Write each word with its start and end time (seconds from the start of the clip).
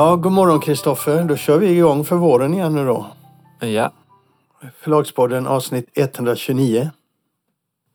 Ja, 0.00 0.16
god 0.16 0.32
morgon 0.32 0.60
Kristoffer. 0.60 1.24
Då 1.24 1.36
kör 1.36 1.58
vi 1.58 1.70
igång 1.70 2.04
för 2.04 2.16
våren 2.16 2.54
igen 2.54 2.74
nu 2.74 2.86
då. 2.86 3.06
Ja, 3.60 3.92
Förlagspodden 4.78 5.46
avsnitt 5.46 5.90
129. 5.94 6.90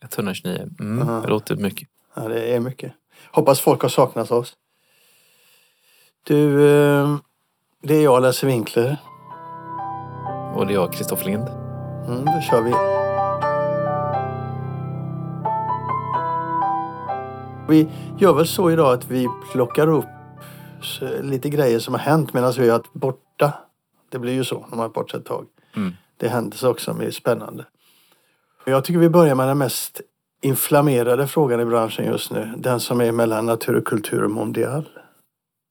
129. 0.03 0.69
Mm, 0.79 1.21
Det 1.21 1.27
låter 1.27 1.55
mycket. 1.55 1.89
Ja, 2.15 2.21
det 2.27 2.55
är 2.55 2.59
mycket. 2.59 2.93
Hoppas 3.31 3.59
folk 3.59 3.81
har 3.81 3.89
saknat 3.89 4.31
oss. 4.31 4.53
Du, 6.23 6.69
eh, 6.69 7.17
det 7.83 7.95
är 7.95 8.03
jag 8.03 8.21
Lasse 8.21 8.45
Winkler. 8.45 8.97
Och 10.55 10.67
det 10.67 10.73
är 10.73 10.75
jag, 10.75 10.93
Kristoffer 10.93 11.25
Lind. 11.25 11.47
Mm, 12.07 12.25
då 12.25 12.41
kör 12.41 12.61
vi. 12.61 12.71
Vi 17.69 17.89
gör 18.17 18.33
väl 18.33 18.47
så 18.47 18.71
idag 18.71 18.93
att 18.93 19.11
vi 19.11 19.27
plockar 19.51 19.87
upp 19.87 20.14
så- 20.85 21.21
lite 21.21 21.49
grejer 21.49 21.79
som 21.79 21.93
har 21.93 22.01
hänt 22.01 22.33
medan 22.33 22.51
vi 22.57 22.69
har 22.69 22.77
varit 22.77 22.93
borta. 22.93 23.53
Det 24.09 24.19
blir 24.19 24.33
ju 24.33 24.43
så 24.43 24.55
när 24.55 24.61
man 24.69 24.79
har 24.79 24.85
varit 24.85 24.93
borta 24.93 25.17
ett 25.17 25.25
tag. 25.25 25.45
Mm. 25.75 25.93
Det 26.17 26.27
händer 26.27 26.67
också 26.67 26.91
som 26.91 27.01
är 27.01 27.11
spännande. 27.11 27.65
Jag 28.65 28.83
tycker 28.83 28.99
vi 28.99 29.09
börjar 29.09 29.35
med 29.35 29.47
den 29.47 29.57
mest 29.57 30.01
inflammerade 30.41 31.27
frågan 31.27 31.59
i 31.59 31.65
branschen 31.65 32.05
just 32.05 32.31
nu. 32.31 32.53
Den 32.57 32.79
som 32.79 33.01
är 33.01 33.11
mellan 33.11 33.45
natur 33.45 33.75
och 33.75 33.85
kultur 33.85 34.23
och 34.23 34.31
mondial. 34.31 34.89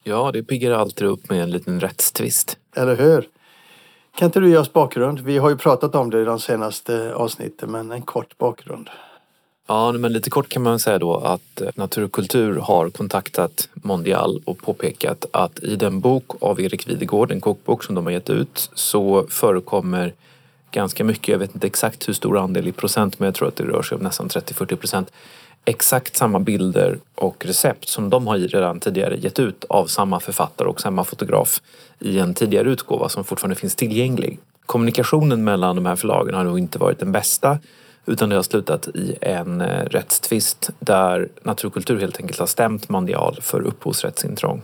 Ja, 0.03 0.31
det 0.33 0.43
piggar 0.43 0.71
alltid 0.71 1.07
upp 1.07 1.29
med 1.29 1.43
en 1.43 1.51
liten 1.51 1.79
rättstvist. 1.79 2.57
Eller 2.75 2.95
hur? 2.95 3.27
Kan 4.17 4.25
inte 4.25 4.39
du 4.39 4.49
ge 4.49 4.57
oss 4.57 4.73
bakgrund? 4.73 5.19
Vi 5.19 5.37
har 5.37 5.49
ju 5.49 5.57
pratat 5.57 5.95
om 5.95 6.09
det 6.09 6.21
i 6.21 6.25
de 6.25 6.39
senaste 6.39 7.15
avsnitten 7.15 7.71
men 7.71 7.91
en 7.91 8.01
kort 8.01 8.37
bakgrund. 8.37 8.89
Ja, 9.67 9.91
men 9.91 10.13
lite 10.13 10.29
kort 10.29 10.49
kan 10.49 10.63
man 10.63 10.79
säga 10.79 10.99
då 10.99 11.15
att 11.15 11.61
eh, 11.61 11.67
Natur 11.75 12.03
och 12.03 12.11
kultur 12.11 12.55
har 12.55 12.89
kontaktat 12.89 13.69
Mondial 13.73 14.41
och 14.45 14.57
påpekat 14.57 15.25
att 15.31 15.63
i 15.63 15.75
den 15.75 15.99
bok 15.99 16.25
av 16.39 16.61
Erik 16.61 16.87
Videgård, 16.87 17.31
en 17.31 17.41
kokbok 17.41 17.83
som 17.83 17.95
de 17.95 18.05
har 18.05 18.11
gett 18.11 18.29
ut, 18.29 18.69
så 18.73 19.27
förekommer 19.29 20.13
ganska 20.71 21.03
mycket, 21.03 21.27
jag 21.27 21.39
vet 21.39 21.55
inte 21.55 21.67
exakt 21.67 22.07
hur 22.07 22.13
stor 22.13 22.37
andel 22.37 22.67
i 22.67 22.71
procent, 22.71 23.19
men 23.19 23.25
jag 23.25 23.35
tror 23.35 23.47
att 23.47 23.55
det 23.55 23.63
rör 23.63 23.81
sig 23.81 23.95
om 23.95 24.03
nästan 24.03 24.27
30-40 24.27 24.75
procent, 24.75 25.11
exakt 25.65 26.15
samma 26.15 26.39
bilder 26.39 26.99
och 27.15 27.45
recept 27.45 27.89
som 27.89 28.09
de 28.09 28.27
har 28.27 28.37
redan 28.37 28.79
tidigare 28.79 29.17
gett 29.17 29.39
ut 29.39 29.65
av 29.69 29.85
samma 29.85 30.19
författare 30.19 30.67
och 30.67 30.81
samma 30.81 31.03
fotograf 31.03 31.61
i 31.99 32.19
en 32.19 32.33
tidigare 32.33 32.69
utgåva 32.69 33.09
som 33.09 33.23
fortfarande 33.23 33.55
finns 33.55 33.75
tillgänglig. 33.75 34.39
Kommunikationen 34.65 35.43
mellan 35.43 35.75
de 35.75 35.85
här 35.85 35.95
förlagen 35.95 36.35
har 36.35 36.43
nog 36.43 36.59
inte 36.59 36.79
varit 36.79 36.99
den 36.99 37.11
bästa 37.11 37.59
utan 38.05 38.29
det 38.29 38.35
har 38.35 38.43
slutat 38.43 38.87
i 38.87 39.15
en 39.21 39.61
eh, 39.61 39.85
rättstvist 39.85 40.69
där 40.79 41.29
Natur 41.43 41.67
och 41.67 41.73
kultur 41.73 41.99
helt 41.99 42.19
enkelt 42.19 42.39
har 42.39 42.45
stämt 42.45 42.89
Mondial 42.89 43.37
för 43.41 43.61
upphovsrättsintrång. 43.61 44.63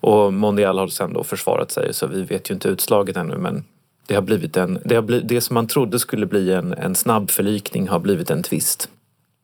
Och 0.00 0.32
Mondial 0.32 0.78
har 0.78 0.88
sen 0.88 1.12
då 1.12 1.24
försvarat 1.24 1.70
sig 1.70 1.94
så 1.94 2.06
vi 2.06 2.22
vet 2.22 2.50
ju 2.50 2.54
inte 2.54 2.68
utslaget 2.68 3.16
ännu 3.16 3.36
men 3.36 3.64
det 4.06 4.14
har 4.14 4.22
blivit 4.22 4.56
en, 4.56 4.78
det, 4.84 4.94
har 4.94 5.02
blivit, 5.02 5.28
det 5.28 5.40
som 5.40 5.54
man 5.54 5.66
trodde 5.66 5.98
skulle 5.98 6.26
bli 6.26 6.52
en, 6.52 6.72
en 6.72 6.94
snabb 6.94 7.30
förlikning 7.30 7.88
har 7.88 7.98
blivit 7.98 8.30
en 8.30 8.42
tvist. 8.42 8.88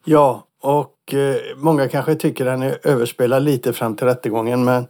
Ja, 0.05 0.47
och 0.63 1.15
eh, 1.15 1.37
många 1.57 1.89
kanske 1.89 2.15
tycker 2.15 2.45
den 2.45 2.63
är 2.63 2.79
överspelad 2.83 3.43
lite 3.43 3.73
fram 3.73 3.97
till 3.97 4.07
rättegången 4.07 4.65
men 4.65 4.87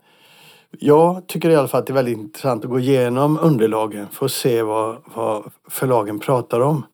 jag 0.79 1.27
tycker 1.27 1.51
i 1.51 1.57
alla 1.57 1.69
fall 1.69 1.81
att 1.81 1.87
det 1.87 1.93
är 1.93 1.95
väldigt 1.95 2.19
intressant 2.19 2.65
att 2.65 2.71
gå 2.71 2.79
igenom 2.79 3.39
underlagen 3.43 4.07
för 4.13 4.27
att 4.27 4.33
se 4.33 4.63
vad, 4.63 4.97
vad 5.15 5.51
förlagen 5.71 6.19
pratar 6.19 6.61
om. 6.61 6.87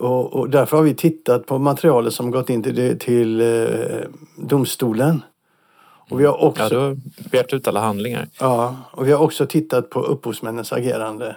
Och, 0.00 0.32
och 0.32 0.50
därför 0.50 0.76
har 0.76 0.84
vi 0.84 0.94
tittat 0.94 1.46
på 1.46 1.58
materialet 1.58 2.14
som 2.14 2.30
gått 2.30 2.50
in 2.50 2.62
till, 2.62 2.98
till 2.98 3.40
eh, 3.40 4.08
domstolen. 4.36 5.22
Och 6.10 6.20
vi 6.20 6.24
har 6.24 6.44
också... 6.44 6.62
Ja, 6.62 6.68
du 6.68 6.76
har 6.76 6.96
begärt 7.30 7.52
ut 7.52 7.68
alla 7.68 7.80
handlingar. 7.80 8.28
Ja, 8.40 8.76
och 8.90 9.08
vi 9.08 9.12
har 9.12 9.24
också 9.24 9.46
tittat 9.46 9.90
på 9.90 10.00
upphovsmännens 10.00 10.72
agerande. 10.72 11.36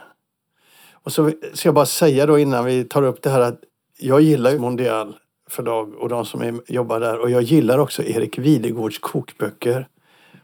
Och 1.04 1.12
så 1.12 1.32
ska 1.54 1.68
jag 1.68 1.76
bara 1.76 1.86
säga 1.86 2.26
då 2.26 2.40
innan 2.40 2.66
vi 2.66 2.84
tar 2.84 3.04
upp 3.04 3.22
det 3.22 3.30
här 3.30 3.42
att 3.42 3.60
jag 4.00 4.22
gillar 4.22 4.52
ju 4.52 4.60
Mondial 4.60 5.16
förlag 5.50 5.96
och 5.96 6.10
de 6.10 6.26
som 6.26 6.42
är, 6.42 6.60
jobbar 6.68 7.00
där 7.00 7.20
och 7.20 7.30
jag 7.30 7.42
gillar 7.42 7.78
också 7.78 8.04
Erik 8.04 8.38
Videgårds 8.38 9.00
kokböcker. 9.00 9.88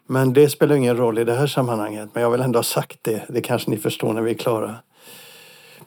Men 0.08 0.34
det 0.34 0.50
spelar 0.50 0.76
ingen 0.76 0.98
roll 0.98 1.18
i 1.20 1.24
det 1.24 1.34
här 1.34 1.48
sammanhanget. 1.48 2.10
Men 2.14 2.24
jag 2.24 2.32
vill 2.32 2.42
ändå 2.42 2.60
ha 2.60 2.64
sagt 2.64 3.00
det. 3.02 3.26
Det 3.30 3.42
kanske 3.42 3.72
ni 3.72 3.78
förstår 3.78 4.14
när 4.14 4.22
vi 4.22 4.32
är 4.32 4.36
klara. 4.36 4.76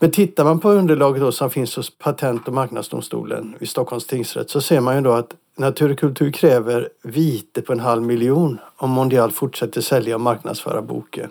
Men 0.03 0.11
tittar 0.11 0.45
man 0.45 0.61
på 0.61 0.71
underlaget 0.71 1.23
då 1.23 1.33
som 1.33 1.51
finns 1.51 1.77
hos 1.77 1.99
Patent 1.99 2.49
och 2.49 2.55
marknadsdomstolen 2.55 3.57
vid 3.59 3.69
Stockholms 3.69 4.07
tingsrätt 4.07 4.51
så 4.51 4.61
ser 4.61 4.81
man 4.81 4.97
ju 4.97 5.01
då 5.01 5.13
att 5.13 5.35
Natur 5.57 5.93
och 5.93 5.99
kultur 5.99 6.33
kräver 6.33 6.89
vite 7.03 7.63
på 7.63 7.73
en 7.73 7.81
halv 7.81 8.03
miljon 8.03 8.59
om 8.77 8.91
Mondial 8.91 9.31
fortsätter 9.31 9.81
sälja 9.81 10.15
och 10.15 10.21
marknadsföra 10.21 10.83
boken. 10.83 11.31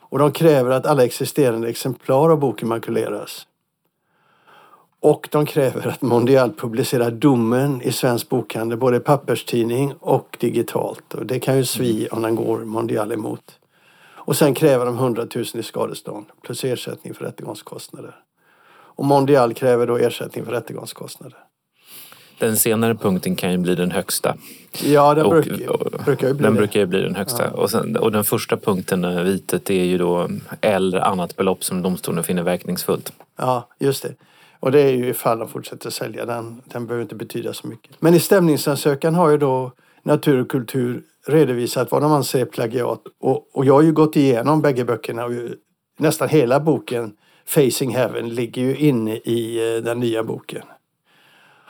Och 0.00 0.18
de 0.18 0.32
kräver 0.32 0.70
att 0.70 0.86
alla 0.86 1.04
existerande 1.04 1.68
exemplar 1.68 2.30
av 2.30 2.38
boken 2.38 2.68
makuleras. 2.68 3.46
Och 5.00 5.28
de 5.30 5.46
kräver 5.46 5.86
att 5.88 6.02
Mondial 6.02 6.52
publicerar 6.52 7.10
domen 7.10 7.82
i 7.82 7.92
Svensk 7.92 8.28
bokhandel, 8.28 8.78
både 8.78 9.00
papperstidning 9.00 9.94
och 10.00 10.36
digitalt. 10.40 11.14
Och 11.14 11.26
det 11.26 11.40
kan 11.40 11.56
ju 11.56 11.64
svi 11.64 12.08
om 12.08 12.22
den 12.22 12.34
går 12.34 12.58
Mondial 12.58 13.12
emot. 13.12 13.58
Och 14.28 14.36
sen 14.36 14.54
kräver 14.54 14.86
de 14.86 14.94
100 14.98 15.26
000 15.34 15.44
i 15.54 15.62
skadestånd 15.62 16.26
plus 16.42 16.64
ersättning 16.64 17.14
för 17.14 17.24
rättegångskostnader. 17.24 18.16
Och 18.70 19.04
Mondial 19.04 19.54
kräver 19.54 19.86
då 19.86 19.96
ersättning 19.96 20.44
för 20.44 20.52
rättegångskostnader. 20.52 21.38
Den 22.38 22.56
senare 22.56 22.94
punkten 22.94 23.36
kan 23.36 23.52
ju 23.52 23.58
bli 23.58 23.74
den 23.74 23.90
högsta. 23.90 24.36
Ja, 24.84 25.14
den 25.14 25.26
Och- 25.26 25.30
brukar, 25.32 25.68
och- 25.70 26.04
brukar 26.04 26.28
ju 26.28 26.34
bli 26.34 26.42
Den 26.44 26.52
det. 26.54 26.58
brukar 26.58 26.80
ju 26.80 26.86
bli 26.86 27.00
den 27.00 27.14
högsta. 27.16 27.50
Och, 27.50 27.70
sen, 27.70 27.96
och 27.96 28.12
den 28.12 28.24
första 28.24 28.56
punkten, 28.56 29.04
eh, 29.04 29.22
vitet, 29.22 29.70
är 29.70 29.84
ju 29.84 29.98
då 29.98 30.28
eller 30.60 30.98
annat 30.98 31.36
belopp 31.36 31.64
som 31.64 31.82
domstolen 31.82 32.24
finner 32.24 32.42
verkningsfullt. 32.42 33.12
Ja, 33.36 33.68
just 33.78 34.02
det. 34.02 34.14
Och 34.60 34.72
det 34.72 34.80
är 34.80 34.90
ju 34.92 35.08
ifall 35.08 35.38
de 35.38 35.48
fortsätter 35.48 35.90
sälja 35.90 36.24
den. 36.26 36.62
Den 36.64 36.86
behöver 36.86 37.02
inte 37.02 37.14
betyda 37.14 37.52
så 37.52 37.66
mycket. 37.66 37.96
Men 38.02 38.14
i 38.14 38.20
stämningsansökan 38.20 39.14
har 39.14 39.30
ju 39.30 39.38
då 39.38 39.72
Natur 40.08 40.40
och 40.40 40.50
kultur 40.50 41.02
redovisat 41.26 41.90
vad 41.90 42.02
de 42.02 42.12
anser 42.12 42.40
är 42.40 42.44
plagiat. 42.44 43.02
Och, 43.20 43.48
och 43.52 43.64
jag 43.64 43.74
har 43.74 43.82
ju 43.82 43.92
gått 43.92 44.16
igenom 44.16 44.62
bägge 44.62 44.84
böckerna 44.84 45.24
och 45.24 45.32
ju, 45.32 45.54
nästan 45.98 46.28
hela 46.28 46.60
boken 46.60 47.12
Facing 47.46 47.94
Heaven 47.94 48.28
ligger 48.28 48.62
ju 48.62 48.76
inne 48.76 49.16
i 49.16 49.74
eh, 49.76 49.82
den 49.82 50.00
nya 50.00 50.24
boken. 50.24 50.62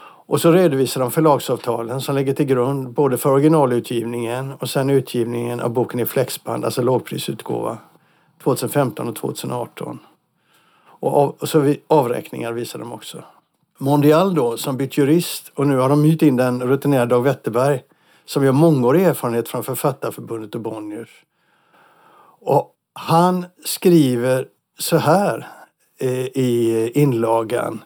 Och 0.00 0.40
så 0.40 0.52
redovisar 0.52 1.00
de 1.00 1.10
förlagsavtalen 1.10 2.00
som 2.00 2.14
ligger 2.14 2.34
till 2.34 2.46
grund 2.46 2.90
både 2.90 3.16
för 3.18 3.30
originalutgivningen 3.30 4.52
och 4.52 4.70
sen 4.70 4.90
utgivningen 4.90 5.60
av 5.60 5.70
boken 5.70 6.00
i 6.00 6.06
flexband, 6.06 6.64
alltså 6.64 6.82
lågprisutgåva, 6.82 7.78
2015 8.42 9.08
och 9.08 9.16
2018. 9.16 9.98
Och, 10.80 11.16
av, 11.16 11.36
och 11.38 11.48
så 11.48 11.60
vi, 11.60 11.80
avräkningar 11.86 12.52
visar 12.52 12.78
de 12.78 12.92
också. 12.92 13.24
Mondial 13.78 14.34
då, 14.34 14.56
som 14.56 14.76
bytt 14.76 14.98
jurist 14.98 15.52
och 15.54 15.66
nu 15.66 15.76
har 15.76 15.88
de 15.88 16.04
hyrt 16.04 16.22
in 16.22 16.36
den 16.36 16.62
rutinerade 16.62 17.14
Dag 17.14 17.22
Wetterberg 17.22 17.82
som 18.28 18.44
har 18.44 18.52
mångårig 18.52 19.02
erfarenhet 19.02 19.48
från 19.48 19.64
Författarförbundet 19.64 20.54
och 20.54 20.60
Bonniers. 20.60 21.24
Och 22.40 22.74
han 22.92 23.46
skriver 23.64 24.46
så 24.78 24.96
här 24.96 25.46
eh, 26.00 26.24
i 26.24 26.90
inlagan. 26.94 27.84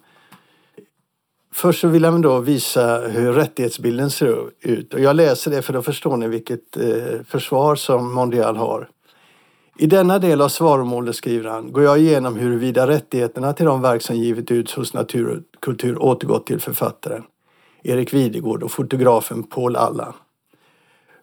Först 1.53 1.81
så 1.81 1.89
vill 1.89 2.05
han 2.05 2.23
då 2.23 2.39
visa 2.39 3.01
hur 3.01 3.33
rättighetsbilden 3.33 4.11
ser 4.11 4.51
ut. 4.61 4.95
Och 4.95 5.01
jag 5.01 5.17
läser 5.17 5.51
det 5.51 5.63
för 5.63 5.73
då 5.73 5.83
förstår 5.83 6.17
ni 6.17 6.29
vilket 6.29 6.77
eh, 6.77 7.23
försvar 7.29 7.75
som 7.75 8.15
Mondial 8.15 8.57
har. 8.57 8.89
I 9.79 9.87
denna 9.87 10.19
del 10.19 10.41
av 10.41 10.49
svaromålet, 10.49 11.17
skriver 11.17 11.51
han, 11.51 11.73
går 11.73 11.83
jag 11.83 11.99
igenom 11.99 12.37
huruvida 12.37 12.87
rättigheterna 12.87 13.53
till 13.53 13.67
de 13.67 13.83
verk 13.83 14.03
som 14.03 14.17
givit 14.17 14.51
ut 14.51 14.71
hos 14.71 14.95
Natur 14.95 15.29
och 15.29 15.61
kultur 15.61 16.03
återgått 16.03 16.47
till 16.47 16.61
författaren, 16.61 17.23
Erik 17.83 18.15
Videgård 18.15 18.63
och 18.63 18.73
fotografen 18.73 19.43
Paul 19.43 19.77
Allan. 19.77 20.13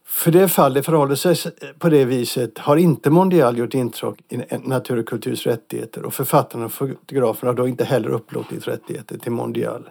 För 0.10 0.32
det 0.32 0.48
fall 0.48 0.74
det 0.74 0.84
förhåller 0.84 1.16
sig 1.16 1.36
på 1.80 1.90
det 1.90 2.06
viset 2.06 2.58
har 2.58 2.78
inte 2.78 3.10
Mondial 3.10 3.58
gjort 3.58 3.74
intrång 3.74 4.16
i 4.30 4.38
Natur 4.58 4.98
och 4.98 5.08
kulturs 5.08 5.48
rättigheter 5.48 6.06
och 6.06 6.14
författarna 6.14 6.66
och 6.66 6.72
fotograferna 6.72 7.52
har 7.52 7.56
då 7.56 7.68
inte 7.68 7.84
heller 7.84 8.10
upplåtit 8.10 8.68
rättigheter 8.68 9.18
till 9.18 9.32
Mondial. 9.32 9.90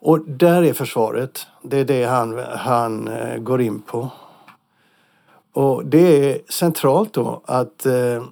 Och 0.00 0.20
där 0.20 0.62
är 0.62 0.72
försvaret. 0.72 1.46
Det 1.62 1.78
är 1.78 1.84
det 1.84 2.04
han, 2.04 2.38
han 2.56 3.08
eh, 3.08 3.38
går 3.38 3.60
in 3.60 3.82
på. 3.82 4.10
Och 5.52 5.86
det 5.86 6.30
är 6.30 6.52
centralt 6.52 7.12
då 7.12 7.42
att 7.44 7.86
eh, 7.86 8.24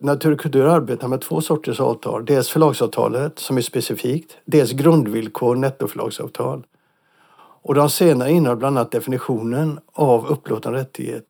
Natur 0.00 0.32
och 0.32 0.40
kultur 0.40 0.64
arbetar 0.64 1.08
med 1.08 1.20
två 1.20 1.40
sorters 1.40 1.80
avtal. 1.80 2.24
Dels 2.24 2.48
förlagsavtalet 2.48 3.38
som 3.38 3.56
är 3.56 3.62
specifikt, 3.62 4.36
dels 4.44 4.72
grundvillkor 4.72 5.56
nettoförlagsavtal. 5.56 6.64
Och 7.68 7.74
de 7.74 7.90
senare 7.90 8.30
innehåller 8.30 8.58
bland 8.58 8.78
annat 8.78 8.90
definitionen 8.90 9.80
av 9.92 10.26
upplåten 10.26 10.72
rättighet 10.72 11.24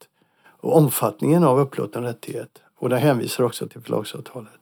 och 0.60 0.76
omfattningen 0.76 1.44
av 1.44 1.60
upplåten 1.60 2.02
rättighet. 2.02 2.48
Och 2.78 2.88
den 2.88 2.98
hänvisar 2.98 3.44
också 3.44 3.68
till 3.68 3.80
förlagsavtalet. 3.80 4.52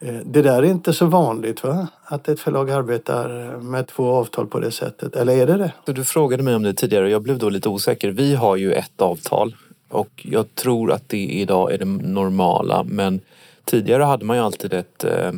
Eh, 0.00 0.14
det 0.24 0.42
där 0.42 0.62
är 0.62 0.66
inte 0.66 0.92
så 0.92 1.06
vanligt 1.06 1.64
va? 1.64 1.88
Att 2.04 2.28
ett 2.28 2.40
förlag 2.40 2.70
arbetar 2.70 3.54
eh, 3.54 3.60
med 3.60 3.86
två 3.86 4.10
avtal 4.10 4.46
på 4.46 4.60
det 4.60 4.70
sättet. 4.70 5.16
Eller 5.16 5.36
är 5.36 5.46
det 5.46 5.72
det? 5.84 5.92
Du 5.92 6.04
frågade 6.04 6.42
mig 6.42 6.54
om 6.54 6.62
det 6.62 6.74
tidigare 6.74 7.04
och 7.04 7.10
jag 7.10 7.22
blev 7.22 7.38
då 7.38 7.48
lite 7.48 7.68
osäker. 7.68 8.10
Vi 8.10 8.34
har 8.34 8.56
ju 8.56 8.72
ett 8.72 9.00
avtal 9.00 9.56
Och 9.88 10.26
jag 10.30 10.54
tror 10.54 10.92
att 10.92 11.08
det 11.08 11.26
idag 11.26 11.72
är 11.72 11.78
det 11.78 11.84
normala 11.84 12.84
men 12.84 13.20
tidigare 13.64 14.02
hade 14.02 14.24
man 14.24 14.36
ju 14.36 14.42
alltid 14.42 14.74
ett 14.74 15.04
eh, 15.04 15.32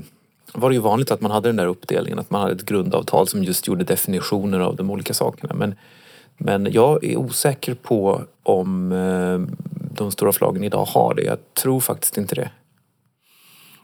var 0.54 0.68
det 0.68 0.74
ju 0.74 0.80
vanligt 0.80 1.10
att 1.10 1.20
man 1.20 1.30
hade 1.30 1.48
den 1.48 1.56
där 1.56 1.66
uppdelningen, 1.66 2.18
att 2.18 2.30
man 2.30 2.40
hade 2.40 2.52
ett 2.52 2.64
grundavtal 2.64 3.28
som 3.28 3.44
just 3.44 3.68
gjorde 3.68 3.84
definitioner 3.84 4.60
av 4.60 4.76
de 4.76 4.90
olika 4.90 5.14
sakerna. 5.14 5.54
Men, 5.54 5.74
men 6.38 6.72
jag 6.72 7.04
är 7.04 7.16
osäker 7.16 7.74
på 7.74 8.22
om 8.42 8.92
eh, 8.92 9.40
de 9.94 10.10
stora 10.10 10.32
förlagen 10.32 10.64
idag 10.64 10.84
har 10.84 11.14
det. 11.14 11.22
Jag 11.22 11.38
tror 11.54 11.80
faktiskt 11.80 12.18
inte 12.18 12.34
det. 12.34 12.50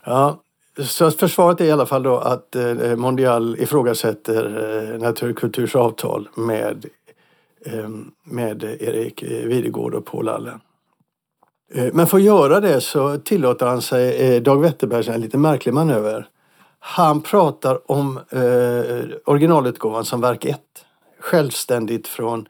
Ja, 0.04 0.42
så 0.84 1.10
försvaret 1.10 1.60
är 1.60 1.64
i 1.64 1.70
alla 1.70 1.86
fall 1.86 2.02
då 2.02 2.18
att 2.18 2.56
eh, 2.56 2.96
Mondial 2.96 3.56
ifrågasätter 3.58 4.92
eh, 4.92 5.00
Naturkulturs 5.00 5.76
avtal 5.76 6.28
med, 6.34 6.86
eh, 7.66 7.88
med 8.24 8.64
Erik 8.64 9.22
Videgård 9.22 9.94
och 9.94 10.06
Paul 10.06 10.28
Allen. 10.28 10.60
Men 11.92 12.06
för 12.06 12.16
att 12.16 12.22
göra 12.22 12.60
det 12.60 12.80
så 12.80 13.18
tillåter 13.18 13.66
han 13.66 13.82
sig 13.82 14.40
Dag 14.40 14.60
Wetterberg 14.60 15.08
en 15.08 15.20
lite 15.20 15.38
märklig 15.38 15.74
manöver. 15.74 16.28
Han 16.80 17.20
pratar 17.20 17.90
om 17.90 18.20
eh, 18.30 19.16
originalutgåvan 19.24 20.04
som 20.04 20.20
verk 20.20 20.44
1. 20.44 20.60
Självständigt 21.20 22.08
från 22.08 22.48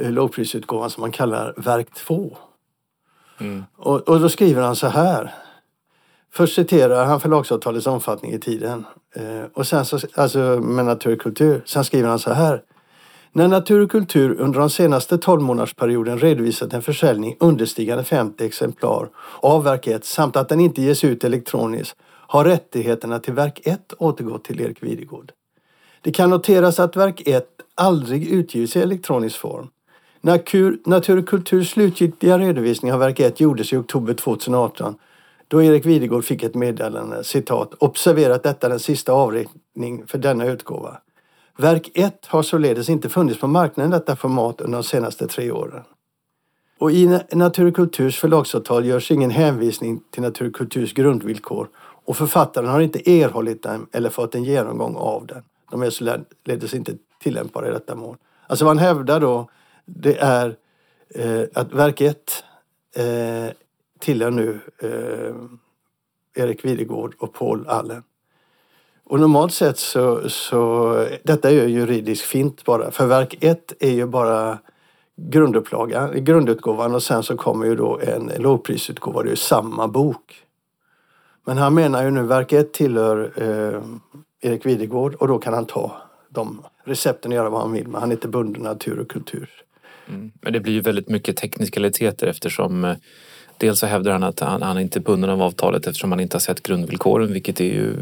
eh, 0.00 0.10
lågprisutgåvan 0.10 0.90
som 0.90 1.00
man 1.00 1.12
kallar 1.12 1.54
verk 1.56 1.94
2. 1.94 2.36
Mm. 3.40 3.64
Och, 3.76 4.08
och 4.08 4.20
då 4.20 4.28
skriver 4.28 4.62
han 4.62 4.76
så 4.76 4.86
här. 4.86 5.34
Först 6.32 6.54
citerar 6.54 7.04
han 7.04 7.20
förlagsavtalets 7.20 7.86
omfattning 7.86 8.32
i 8.32 8.38
tiden. 8.38 8.84
Eh, 9.14 9.44
och 9.54 9.66
sen 9.66 9.84
så, 9.84 9.98
alltså 10.14 10.38
med 10.62 10.84
natur 10.84 11.12
och 11.12 11.20
kultur. 11.20 11.62
Sen 11.66 11.84
skriver 11.84 12.08
han 12.08 12.18
så 12.18 12.32
här. 12.32 12.62
När 13.36 13.48
Natur 13.48 13.84
och 13.84 13.90
kultur 13.90 14.40
under 14.40 14.60
de 14.60 14.70
senaste 14.70 15.18
12 15.18 15.42
månadersperioden 15.42 16.18
redovisat 16.18 16.72
en 16.72 16.82
försäljning 16.82 17.36
understigande 17.40 18.04
50 18.04 18.44
exemplar 18.44 19.08
av 19.40 19.64
verk 19.64 19.86
1 19.86 20.04
samt 20.04 20.36
att 20.36 20.48
den 20.48 20.60
inte 20.60 20.82
ges 20.82 21.04
ut 21.04 21.24
elektroniskt 21.24 21.96
har 22.28 22.44
rättigheterna 22.44 23.18
till 23.18 23.34
verk 23.34 23.60
1 23.64 23.92
återgått 23.98 24.44
till 24.44 24.60
Erik 24.60 24.82
Videgård. 24.82 25.32
Det 26.00 26.12
kan 26.12 26.30
noteras 26.30 26.80
att 26.80 26.96
verk 26.96 27.22
1 27.26 27.46
aldrig 27.74 28.28
utgivits 28.28 28.76
i 28.76 28.80
elektronisk 28.80 29.38
form. 29.38 29.68
Natur 30.84 31.18
och 31.18 31.28
kulturs 31.28 31.70
slutgiltiga 31.70 32.38
redovisning 32.38 32.92
av 32.92 32.98
verk 32.98 33.20
1 33.20 33.40
gjordes 33.40 33.72
i 33.72 33.76
oktober 33.76 34.14
2018 34.14 34.94
då 35.48 35.62
Erik 35.62 35.86
Videgård 35.86 36.24
fick 36.24 36.42
ett 36.42 36.54
meddelande, 36.54 37.24
citat, 37.24 37.74
observerat 37.74 38.42
detta 38.42 38.68
den 38.68 38.80
sista 38.80 39.12
avräkning 39.12 40.06
för 40.06 40.18
denna 40.18 40.46
utgåva. 40.46 40.98
Verk 41.58 41.90
1 41.94 42.26
har 42.26 42.42
således 42.42 42.88
inte 42.88 43.08
funnits 43.08 43.40
på 43.40 43.46
marknaden 43.46 43.92
i 43.92 43.94
detta 43.94 44.16
format 44.16 44.60
under 44.60 44.78
de 44.78 44.84
senaste 44.84 45.26
tre 45.26 45.50
åren. 45.50 45.82
Och 46.78 46.90
i 46.90 47.20
Natur 47.32 47.68
och 47.68 47.76
kulturs 47.76 48.18
förlagsavtal 48.18 48.86
görs 48.86 49.10
ingen 49.10 49.30
hänvisning 49.30 50.00
till 50.10 50.22
Natur 50.22 50.48
och 50.48 50.54
kulturs 50.54 50.92
grundvillkor 50.92 51.68
och 52.06 52.16
författaren 52.16 52.68
har 52.68 52.80
inte 52.80 53.10
erhållit 53.10 53.62
den 53.62 53.86
eller 53.92 54.10
fått 54.10 54.34
en 54.34 54.44
genomgång 54.44 54.96
av 54.96 55.26
den. 55.26 55.42
De 55.70 55.82
är 55.82 55.90
således 55.90 56.74
inte 56.74 56.92
tillämpbara 57.22 57.68
i 57.68 57.72
detta 57.72 57.94
mål. 57.94 58.16
Alltså 58.46 58.64
vad 58.64 58.76
han 58.76 58.86
hävdar 58.86 59.20
då 59.20 59.48
det 59.84 60.18
är 60.18 60.56
eh, 61.14 61.42
att 61.54 61.72
verk 61.72 62.00
1 62.00 62.44
eh, 62.96 63.04
tillhör 63.98 64.30
nu 64.30 64.60
eh, 64.78 65.34
Erik 66.44 66.64
Videgård 66.64 67.14
och 67.18 67.34
Paul 67.34 67.68
Allen. 67.68 68.02
Och 69.04 69.20
normalt 69.20 69.52
sett 69.52 69.78
så, 69.78 70.28
så 70.28 70.94
detta 71.22 71.50
är 71.50 71.54
ju 71.54 71.66
juridisk 71.66 72.24
fint 72.24 72.64
bara. 72.64 72.90
För 72.90 73.06
verk 73.06 73.36
1 73.40 73.72
är 73.80 73.90
ju 73.90 74.06
bara 74.06 74.58
grundupplagan, 75.16 76.24
grundutgåvan 76.24 76.94
och 76.94 77.02
sen 77.02 77.22
så 77.22 77.36
kommer 77.36 77.66
ju 77.66 77.76
då 77.76 78.00
en 78.00 78.32
lågprisutgåva. 78.38 79.22
Det 79.22 79.28
är 79.28 79.30
ju 79.30 79.36
samma 79.36 79.88
bok. 79.88 80.45
Men 81.46 81.58
han 81.58 81.74
menar 81.74 82.04
ju 82.04 82.10
nu 82.10 82.22
verk 82.22 82.52
1 82.52 82.72
tillhör 82.72 83.32
eh, 83.36 83.82
Erik 84.50 84.66
Videgård 84.66 85.14
och 85.14 85.28
då 85.28 85.38
kan 85.38 85.54
han 85.54 85.66
ta 85.66 86.02
de 86.28 86.62
recepten 86.84 87.32
och 87.32 87.36
göra 87.36 87.50
vad 87.50 87.60
han 87.60 87.72
vill. 87.72 87.88
Men 87.88 88.00
han 88.00 88.10
är 88.10 88.14
inte 88.14 88.28
bunden 88.28 88.62
natur 88.62 88.98
och 88.98 89.10
kultur. 89.10 89.50
Mm. 90.08 90.32
Men 90.40 90.52
det 90.52 90.60
blir 90.60 90.72
ju 90.72 90.80
väldigt 90.80 91.08
mycket 91.08 91.36
teknikaliteter 91.36 92.26
eftersom 92.26 92.84
eh, 92.84 92.96
Dels 93.58 93.78
så 93.78 93.86
hävdar 93.86 94.12
han 94.12 94.22
att 94.22 94.40
han, 94.40 94.62
han 94.62 94.78
inte 94.78 94.98
är 94.98 95.00
bunden 95.00 95.30
av 95.30 95.42
avtalet 95.42 95.86
eftersom 95.86 96.12
han 96.12 96.20
inte 96.20 96.34
har 96.34 96.40
sett 96.40 96.62
grundvillkoren 96.62 97.32
vilket 97.32 97.60
är 97.60 97.64
ju 97.64 97.92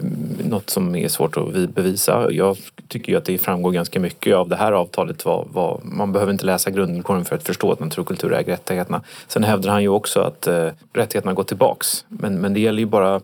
något 0.45 0.71
som 0.71 0.95
är 0.95 1.09
svårt 1.09 1.37
att 1.37 1.69
bevisa. 1.75 2.31
Jag 2.31 2.57
tycker 2.89 3.13
ju 3.13 3.19
att 3.19 3.25
det 3.25 3.39
framgår 3.39 3.71
ganska 3.71 4.01
mycket 4.01 4.37
av 4.37 4.49
det 4.49 4.57
här 4.57 4.73
avtalet. 4.73 5.25
Vad, 5.25 5.49
vad, 5.53 5.81
man 5.85 6.13
behöver 6.13 6.33
inte 6.33 6.47
läsa 6.47 6.71
grundvillkoren 6.71 7.25
för 7.25 7.37
att 7.37 7.43
förstå 7.43 7.73
att 7.73 7.81
naturkultur 7.81 8.33
äger 8.33 8.53
rättigheterna. 8.53 9.03
Sen 9.29 9.45
hävdar 9.45 9.71
han 9.71 9.83
ju 9.83 9.89
också 9.89 10.21
att 10.21 10.47
eh, 10.47 10.69
rättigheterna 10.93 11.35
går 11.35 11.45
tillbaks. 11.45 12.05
Men, 12.09 12.41
men 12.41 12.55
det 12.55 12.61
gäller 12.61 12.81
ju 12.81 12.87
bara 12.87 13.21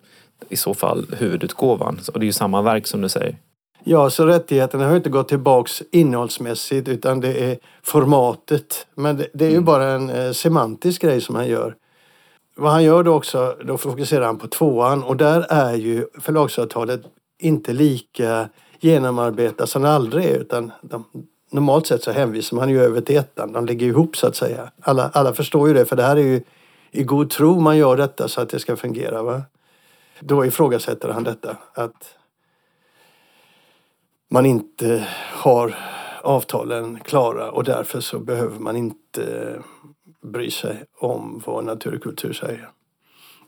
i 0.49 0.56
så 0.56 0.75
fall 0.75 1.06
huvudutgåvan. 1.19 2.00
Och 2.12 2.21
det 2.21 2.25
är 2.25 2.27
ju 2.27 2.32
samma 2.32 2.62
verk 2.62 2.87
som 2.87 3.00
du 3.00 3.09
säger. 3.09 3.37
Ja, 3.85 4.11
så 4.11 4.27
rättigheterna 4.27 4.88
har 4.88 4.97
inte 4.97 5.11
gått 5.11 5.29
tillbaks 5.29 5.82
innehållsmässigt 5.93 6.88
utan 6.88 7.21
det 7.21 7.50
är 7.50 7.59
formatet. 7.82 8.87
Men 8.94 9.17
det, 9.17 9.27
det 9.32 9.44
är 9.44 9.49
ju 9.49 9.55
mm. 9.55 9.65
bara 9.65 9.85
en 9.85 10.11
eh, 10.11 10.32
semantisk 10.32 11.03
grej 11.03 11.21
som 11.21 11.35
han 11.35 11.49
gör. 11.49 11.75
Vad 12.60 12.72
han 12.72 12.84
gör 12.84 13.02
då 13.02 13.14
också, 13.14 13.56
då 13.64 13.78
fokuserar 13.78 14.26
han 14.26 14.38
på 14.38 14.48
tvåan 14.48 15.02
och 15.02 15.16
där 15.16 15.46
är 15.48 15.74
ju 15.74 16.06
förlagsavtalet 16.20 17.00
inte 17.38 17.72
lika 17.72 18.48
genomarbetat 18.80 19.70
som 19.70 19.82
det 19.82 19.90
aldrig 19.90 20.24
är 20.24 20.38
utan 20.38 20.72
de, 20.82 21.04
normalt 21.50 21.86
sett 21.86 22.02
så 22.02 22.10
hänvisar 22.10 22.56
man 22.56 22.70
ju 22.70 22.82
över 22.82 23.00
till 23.00 23.16
ettan. 23.16 23.52
De 23.52 23.66
ligger 23.66 23.86
ihop 23.86 24.16
så 24.16 24.26
att 24.26 24.36
säga. 24.36 24.70
Alla, 24.80 25.10
alla 25.12 25.34
förstår 25.34 25.68
ju 25.68 25.74
det 25.74 25.84
för 25.84 25.96
det 25.96 26.02
här 26.02 26.16
är 26.16 26.20
ju 26.20 26.42
i 26.90 27.02
god 27.02 27.30
tro 27.30 27.60
man 27.60 27.76
gör 27.76 27.96
detta 27.96 28.28
så 28.28 28.40
att 28.40 28.48
det 28.48 28.58
ska 28.58 28.76
fungera. 28.76 29.22
Va? 29.22 29.42
Då 30.20 30.46
ifrågasätter 30.46 31.08
han 31.08 31.24
detta 31.24 31.56
att 31.74 32.14
man 34.30 34.46
inte 34.46 35.06
har 35.32 35.74
avtalen 36.22 36.98
klara 37.04 37.50
och 37.50 37.64
därför 37.64 38.00
så 38.00 38.18
behöver 38.18 38.58
man 38.58 38.76
inte 38.76 39.54
bry 40.22 40.50
sig 40.50 40.84
om 40.99 41.43
vad 41.46 41.64
natur 41.64 41.94
och 41.94 42.02
kultur 42.02 42.32
säger. 42.32 42.70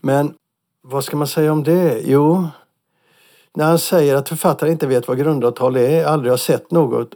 Men 0.00 0.34
vad 0.82 1.04
ska 1.04 1.16
man 1.16 1.26
säga 1.26 1.52
om 1.52 1.62
det? 1.62 2.02
Jo, 2.04 2.48
när 3.54 3.64
han 3.64 3.78
säger 3.78 4.16
att 4.16 4.28
författaren 4.28 4.72
inte 4.72 4.86
vet 4.86 5.08
vad 5.08 5.18
grundavtal 5.18 5.76
är, 5.76 6.04
aldrig 6.04 6.32
har 6.32 6.36
sett 6.36 6.70
något 6.70 7.14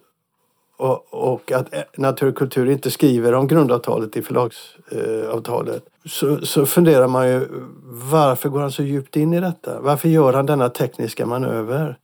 och, 0.76 1.06
och 1.10 1.52
att 1.52 1.74
eh, 1.74 1.82
natur 1.96 2.28
och 2.28 2.36
kultur 2.36 2.70
inte 2.70 2.90
skriver 2.90 3.34
om 3.34 3.46
grundavtalet 3.46 4.16
i 4.16 4.22
förlagsavtalet 4.22 5.82
eh, 5.86 6.10
så, 6.10 6.38
så 6.46 6.66
funderar 6.66 7.08
man 7.08 7.28
ju 7.28 7.48
varför 7.84 8.48
går 8.48 8.60
han 8.60 8.72
så 8.72 8.82
djupt 8.82 9.16
in 9.16 9.34
i 9.34 9.40
detta? 9.40 9.80
Varför 9.80 10.08
gör 10.08 10.32
han 10.32 10.46
denna 10.46 10.68
tekniska 10.68 11.26
manöver? 11.26 11.98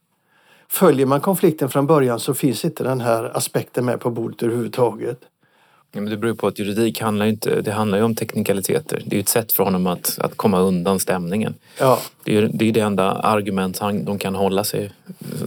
Följer 0.68 1.06
man 1.06 1.21
konflikten 1.21 1.68
från 1.68 1.87
början 1.87 2.21
så 2.21 2.35
finns 2.35 2.64
inte 2.64 2.85
den 2.85 3.00
här 3.00 3.37
aspekten 3.37 3.85
med 3.85 4.00
på 4.00 4.11
bordet 4.11 4.42
överhuvudtaget. 4.42 5.18
Ja, 5.94 6.00
men 6.00 6.11
det 6.11 6.16
beror 6.16 6.34
på 6.34 6.46
att 6.46 6.58
juridik 6.58 7.00
handlar 7.00 7.26
inte, 7.26 7.61
det 7.61 7.72
handlar 7.72 7.99
ju 7.99 8.04
om 8.04 8.14
teknikaliteter. 8.14 9.02
Det 9.06 9.14
är 9.14 9.18
ju 9.18 9.20
ett 9.20 9.28
sätt 9.28 9.52
för 9.52 9.64
honom 9.64 9.87
att, 9.87 10.18
att 10.20 10.37
komma 10.37 10.61
undan 10.61 10.99
stämningen. 10.99 11.54
Ja. 11.78 11.99
Det, 12.25 12.37
är, 12.37 12.50
det 12.52 12.68
är 12.68 12.72
det 12.72 12.80
enda 12.80 13.12
argument 13.12 13.78
han, 13.78 14.04
de 14.04 14.18
kan 14.18 14.34
hålla 14.34 14.64
sig, 14.64 14.92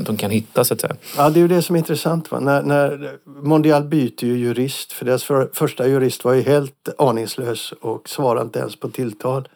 de 0.06 0.18
kan 0.18 0.32
hitta 0.32 0.64
så 0.64 0.74
att 0.74 0.82
säga. 0.82 0.96
Ja, 1.18 1.30
det 1.30 1.40
är 1.40 1.42
ju 1.42 1.48
det 1.48 1.62
som 1.62 1.76
är 1.76 1.80
intressant. 1.80 2.32
Va? 2.32 2.40
När, 2.40 2.64
när 2.64 3.18
Mondial 3.26 3.84
byter 3.84 4.26
ju 4.26 4.38
jurist, 4.38 4.94
för 4.94 5.06
deras 5.06 5.24
för, 5.24 5.50
första 5.54 5.88
jurist 5.88 6.24
var 6.24 6.34
ju 6.34 6.42
helt 6.42 6.90
aningslös 6.98 7.72
och 7.82 8.10
svarade 8.10 8.46
inte 8.46 8.60
ens 8.60 8.76
på 8.76 8.90
tilltal. 8.90 9.48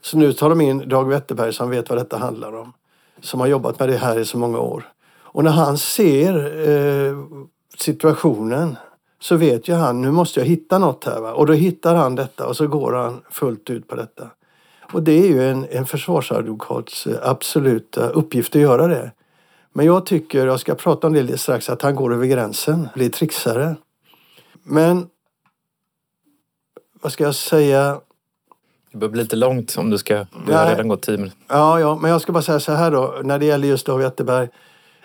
Så 0.00 0.18
nu 0.18 0.32
tar 0.32 0.48
de 0.48 0.60
in 0.60 0.88
Dag 0.88 1.08
Wetterberg 1.08 1.52
som 1.52 1.70
vet 1.70 1.88
vad 1.88 1.98
detta 1.98 2.18
handlar 2.18 2.56
om. 2.56 2.72
Som 3.20 3.40
har 3.40 3.46
jobbat 3.46 3.78
med 3.78 3.88
det 3.88 3.96
här 3.96 4.18
i 4.18 4.24
så 4.24 4.38
många 4.38 4.58
år. 4.58 4.84
Och 5.18 5.44
när 5.44 5.50
han 5.50 5.78
ser 5.78 6.34
eh, 6.68 7.16
situationen 7.78 8.76
så 9.20 9.36
vet 9.36 9.68
ju 9.68 9.74
han, 9.74 10.02
nu 10.02 10.10
måste 10.10 10.40
jag 10.40 10.46
hitta 10.46 10.78
något 10.78 11.04
här. 11.04 11.20
Va? 11.20 11.32
Och 11.32 11.46
då 11.46 11.52
hittar 11.52 11.94
han 11.94 12.14
detta 12.14 12.46
och 12.46 12.56
så 12.56 12.66
går 12.66 12.92
han 12.92 13.22
fullt 13.30 13.70
ut 13.70 13.88
på 13.88 13.96
detta. 13.96 14.30
Och 14.92 15.02
det 15.02 15.12
är 15.12 15.26
ju 15.26 15.50
en, 15.50 15.66
en 15.70 15.86
försvarsadvokats 15.86 17.06
absoluta 17.22 18.08
uppgift 18.08 18.56
att 18.56 18.62
göra 18.62 18.86
det. 18.86 19.12
Men 19.72 19.86
jag 19.86 20.06
tycker, 20.06 20.46
jag 20.46 20.60
ska 20.60 20.74
prata 20.74 21.06
om 21.06 21.12
det 21.12 21.38
strax, 21.38 21.70
att 21.70 21.82
han 21.82 21.94
går 21.94 22.14
över 22.14 22.26
gränsen, 22.26 22.88
blir 22.94 23.08
trixare. 23.08 23.76
Men 24.62 25.06
vad 27.02 27.12
ska 27.12 27.24
jag 27.24 27.34
säga? 27.34 28.00
Det 28.92 28.98
börjar 28.98 29.12
bli 29.12 29.22
lite 29.22 29.36
långt 29.36 29.76
om 29.78 29.90
du 29.90 29.98
ska, 29.98 30.26
du 30.46 30.52
har 30.52 30.66
redan 30.66 30.88
gått 30.88 31.02
tio 31.02 31.16
minuter. 31.16 31.38
Ja, 31.48 31.80
ja, 31.80 31.98
men 32.02 32.10
jag 32.10 32.20
ska 32.20 32.32
bara 32.32 32.42
säga 32.42 32.60
så 32.60 32.72
här 32.72 32.90
då, 32.90 33.20
när 33.24 33.38
det 33.38 33.46
gäller 33.46 33.68
just 33.68 33.86
David 33.86 34.04
Wetterberg 34.04 34.48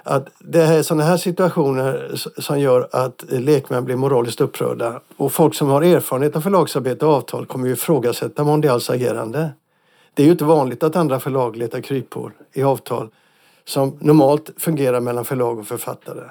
att 0.03 0.27
det 0.39 0.61
är 0.61 0.83
sådana 0.83 1.03
här 1.03 1.17
situationer 1.17 2.11
som 2.37 2.59
gör 2.59 2.87
att 2.91 3.23
lekmän 3.29 3.85
blir 3.85 3.95
moraliskt 3.95 4.41
upprörda. 4.41 5.01
Och 5.17 5.31
folk 5.31 5.55
som 5.55 5.69
har 5.69 5.81
erfarenhet 5.81 6.35
av 6.35 6.41
förlagsarbete 6.41 7.05
och 7.05 7.13
avtal 7.13 7.45
kommer 7.45 7.67
ju 7.67 7.73
ifrågasätta 7.73 8.43
Mondials 8.43 8.89
agerande. 8.89 9.49
Det 10.13 10.23
är 10.23 10.25
ju 10.25 10.31
inte 10.31 10.45
vanligt 10.45 10.83
att 10.83 10.95
andra 10.95 11.19
förlag 11.19 11.55
letar 11.55 11.81
kryphål 11.81 12.31
i 12.53 12.63
avtal 12.63 13.09
som 13.65 13.97
normalt 14.01 14.49
fungerar 14.57 14.99
mellan 14.99 15.25
förlag 15.25 15.59
och 15.59 15.67
författare. 15.67 16.29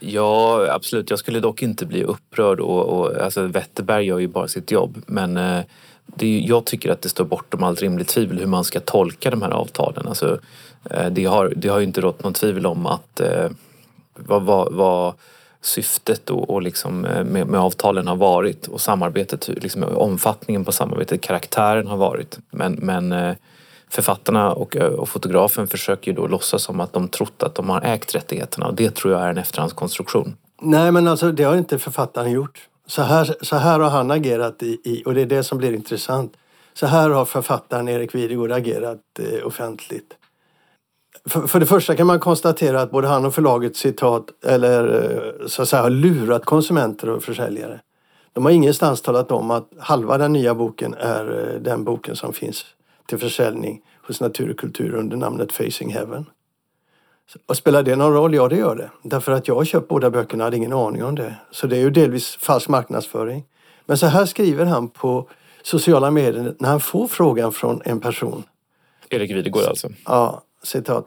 Ja, 0.00 0.66
absolut. 0.70 1.10
Jag 1.10 1.18
skulle 1.18 1.40
dock 1.40 1.62
inte 1.62 1.86
bli 1.86 2.04
upprörd. 2.04 2.60
Och, 2.60 3.00
och, 3.00 3.16
alltså, 3.16 3.42
Wetterberg 3.42 4.06
gör 4.06 4.18
ju 4.18 4.28
bara 4.28 4.48
sitt 4.48 4.70
jobb. 4.70 5.02
Men 5.06 5.36
eh, 5.36 5.64
det, 6.06 6.38
jag 6.38 6.64
tycker 6.64 6.90
att 6.90 7.02
det 7.02 7.08
står 7.08 7.24
bortom 7.24 7.62
allt 7.62 7.82
rimligt 7.82 8.08
tvivel 8.08 8.38
hur 8.38 8.46
man 8.46 8.64
ska 8.64 8.80
tolka 8.80 9.30
de 9.30 9.42
här 9.42 9.50
avtalen. 9.50 10.08
Alltså, 10.08 10.38
eh, 10.90 11.06
det, 11.06 11.24
har, 11.24 11.52
det 11.56 11.68
har 11.68 11.78
ju 11.78 11.84
inte 11.84 12.00
rått 12.00 12.22
någon 12.22 12.32
tvivel 12.32 12.66
om 12.66 12.86
att 12.86 13.20
eh, 13.20 13.48
vad, 14.14 14.42
vad, 14.42 14.72
vad 14.72 15.14
syftet 15.60 16.30
och, 16.30 16.50
och 16.50 16.62
liksom 16.62 17.04
eh, 17.04 17.24
med, 17.24 17.46
med, 17.46 17.60
avtalen 17.60 18.06
har 18.06 18.16
varit 18.16 18.66
och 18.66 18.80
samarbetet, 18.80 19.48
liksom 19.48 19.82
omfattningen 19.82 20.64
på 20.64 20.72
samarbetet, 20.72 21.20
karaktären 21.20 21.86
har 21.86 21.96
varit. 21.96 22.38
Men, 22.50 22.72
men 22.72 23.12
eh, 23.12 23.34
författarna 23.88 24.52
och, 24.52 24.76
och, 24.76 25.08
fotografen 25.08 25.68
försöker 25.68 26.10
ju 26.10 26.16
då 26.16 26.26
låtsas 26.26 26.62
som 26.62 26.80
att 26.80 26.92
de 26.92 27.08
trott 27.08 27.42
att 27.42 27.54
de 27.54 27.68
har 27.68 27.82
ägt 27.82 28.14
rättigheterna 28.14 28.66
och 28.66 28.74
det 28.74 28.94
tror 28.94 29.14
jag 29.14 29.22
är 29.22 29.30
en 29.30 29.38
efterhandskonstruktion. 29.38 30.36
Nej 30.62 30.92
men 30.92 31.08
alltså 31.08 31.32
det 31.32 31.44
har 31.44 31.56
inte 31.56 31.78
författaren 31.78 32.30
gjort. 32.30 32.68
Så 32.86 33.02
här, 33.02 33.36
så 33.40 33.56
här 33.56 33.80
har 33.80 33.90
han 33.90 34.10
agerat 34.10 34.62
i, 34.62 34.80
i, 34.84 35.02
och 35.06 35.14
det 35.14 35.20
är 35.20 35.26
det 35.26 35.42
som 35.42 35.58
blir 35.58 35.72
intressant. 35.72 36.36
Så 36.74 36.86
här 36.86 37.10
har 37.10 37.24
författaren 37.24 37.88
Erik 37.88 38.14
Videgård 38.14 38.52
agerat 38.52 39.00
eh, 39.18 39.46
offentligt. 39.46 40.14
För, 41.28 41.46
för, 41.46 41.60
det 41.60 41.66
första 41.66 41.96
kan 41.96 42.06
man 42.06 42.20
konstatera 42.20 42.80
att 42.80 42.90
både 42.90 43.08
han 43.08 43.24
och 43.24 43.34
förlaget 43.34 43.76
citat, 43.76 44.24
eller 44.44 45.02
eh, 45.02 45.46
så 45.46 45.62
att 45.62 45.68
säga, 45.68 45.82
har 45.82 45.90
lurat 45.90 46.44
konsumenter 46.44 47.08
och 47.08 47.22
försäljare. 47.22 47.80
De 48.32 48.44
har 48.44 48.52
ingenstans 48.52 49.02
talat 49.02 49.32
om 49.32 49.50
att 49.50 49.70
halva 49.78 50.18
den 50.18 50.32
nya 50.32 50.54
boken 50.54 50.94
är 50.94 51.54
eh, 51.54 51.60
den 51.60 51.84
boken 51.84 52.16
som 52.16 52.32
finns 52.32 52.64
till 53.06 53.18
försäljning 53.18 53.82
hos 54.06 54.20
Natur 54.20 54.50
och 54.50 54.58
kultur 54.58 54.94
under 54.94 55.16
namnet 55.16 55.52
Facing 55.52 55.92
Heaven. 55.92 56.26
Och 57.46 57.56
spelar 57.56 57.82
det 57.82 57.96
någon 57.96 58.12
roll? 58.12 58.34
Ja, 58.34 58.48
det 58.48 58.56
gör 58.56 58.76
det. 58.76 58.90
Därför 59.02 59.32
att 59.32 59.48
jag 59.48 59.54
har 59.54 59.64
köpt 59.64 59.88
båda 59.88 60.10
böckerna 60.10 60.44
hade 60.44 60.56
ingen 60.56 60.72
aning 60.72 61.04
om 61.04 61.14
det. 61.14 61.34
Så 61.50 61.66
det 61.66 61.76
är 61.76 61.80
ju 61.80 61.90
delvis 61.90 62.36
falsk 62.36 62.68
marknadsföring. 62.68 63.44
Men 63.86 63.98
så 63.98 64.06
här 64.06 64.26
skriver 64.26 64.64
han 64.64 64.88
på 64.88 65.28
sociala 65.62 66.10
medier 66.10 66.54
när 66.58 66.68
han 66.68 66.80
får 66.80 67.06
frågan 67.08 67.52
från 67.52 67.82
en 67.84 68.00
person. 68.00 68.42
Erik 69.08 69.30
Videgård 69.30 69.62
alltså? 69.62 69.88
Ja, 70.04 70.42
citat. 70.62 71.06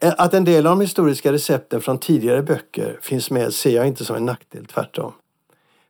Att 0.00 0.34
en 0.34 0.44
del 0.44 0.66
av 0.66 0.76
de 0.76 0.80
historiska 0.80 1.32
recepten 1.32 1.80
från 1.80 1.98
tidigare 1.98 2.42
böcker 2.42 2.98
finns 3.02 3.30
med 3.30 3.54
ser 3.54 3.70
jag 3.70 3.86
inte 3.86 4.04
som 4.04 4.16
en 4.16 4.24
nackdel, 4.24 4.66
tvärtom. 4.66 5.12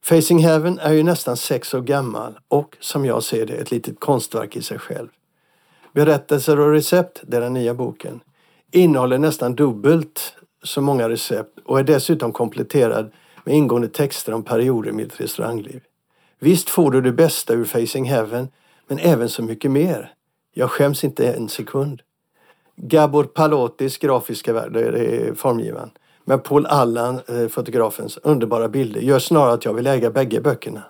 Facing 0.05 0.39
Heaven 0.39 0.79
är 0.79 0.93
ju 0.93 1.03
nästan 1.03 1.37
sex 1.37 1.75
år 1.75 1.81
gammal 1.81 2.39
och, 2.49 2.77
som 2.81 3.05
jag 3.05 3.23
ser 3.23 3.47
det, 3.47 3.55
ett 3.55 3.71
litet 3.71 4.01
konstverk 4.01 4.57
i 4.57 4.63
sig 4.63 4.79
själv. 4.79 5.09
Berättelser 5.93 6.61
och 6.61 6.73
recept, 6.73 7.21
det 7.23 7.37
är 7.37 7.41
den 7.41 7.53
nya 7.53 7.75
boken, 7.75 8.21
innehåller 8.73 9.19
nästan 9.19 9.55
dubbelt 9.55 10.35
så 10.63 10.81
många 10.81 11.09
recept 11.09 11.59
och 11.65 11.79
är 11.79 11.85
dessutom 11.85 12.33
kompletterad 12.33 13.13
med 13.45 13.55
ingående 13.55 13.89
texter 13.89 14.35
om 14.35 14.43
perioder 14.43 14.91
i 14.91 14.93
mitt 14.93 15.21
restaurangliv. 15.21 15.81
Visst 16.39 16.71
får 16.71 16.91
du 16.91 17.01
det 17.01 17.13
bästa 17.13 17.55
ur 17.55 17.65
Facing 17.65 18.05
Heaven, 18.05 18.49
men 18.87 18.99
även 18.99 19.29
så 19.29 19.43
mycket 19.43 19.71
mer. 19.71 20.13
Jag 20.55 20.71
skäms 20.71 21.05
inte 21.05 21.33
en 21.33 21.49
sekund. 21.49 22.03
Gabor 22.77 23.25
Palotis 23.25 23.99
grafiska 23.99 24.53
värld, 24.53 24.73
det 24.73 24.81
är 24.81 25.35
formgivaren. 25.35 25.91
Men 26.25 26.41
Paul 26.41 26.67
Allan, 26.67 27.21
eh, 27.29 27.49
fotografens 27.49 28.19
underbara 28.23 28.69
bilder 28.69 29.01
gör 29.01 29.19
snarare 29.19 29.53
att 29.53 29.65
jag 29.65 29.75
vill 29.75 29.87
äga 29.87 30.11
bägge 30.11 30.41
böckerna. 30.41 30.83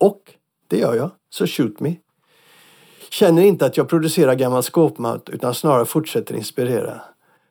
Och 0.00 0.34
det 0.68 0.78
gör 0.78 0.94
jag, 0.94 1.10
så 1.30 1.46
shoot 1.46 1.80
me. 1.80 1.96
Känner 3.10 3.42
inte 3.42 3.66
att 3.66 3.76
jag 3.76 3.88
producerar 3.88 4.34
gammal 4.34 4.62
skåpmat 4.62 5.28
utan 5.28 5.54
snarare 5.54 5.84
fortsätter 5.84 6.34
inspirera. 6.34 7.00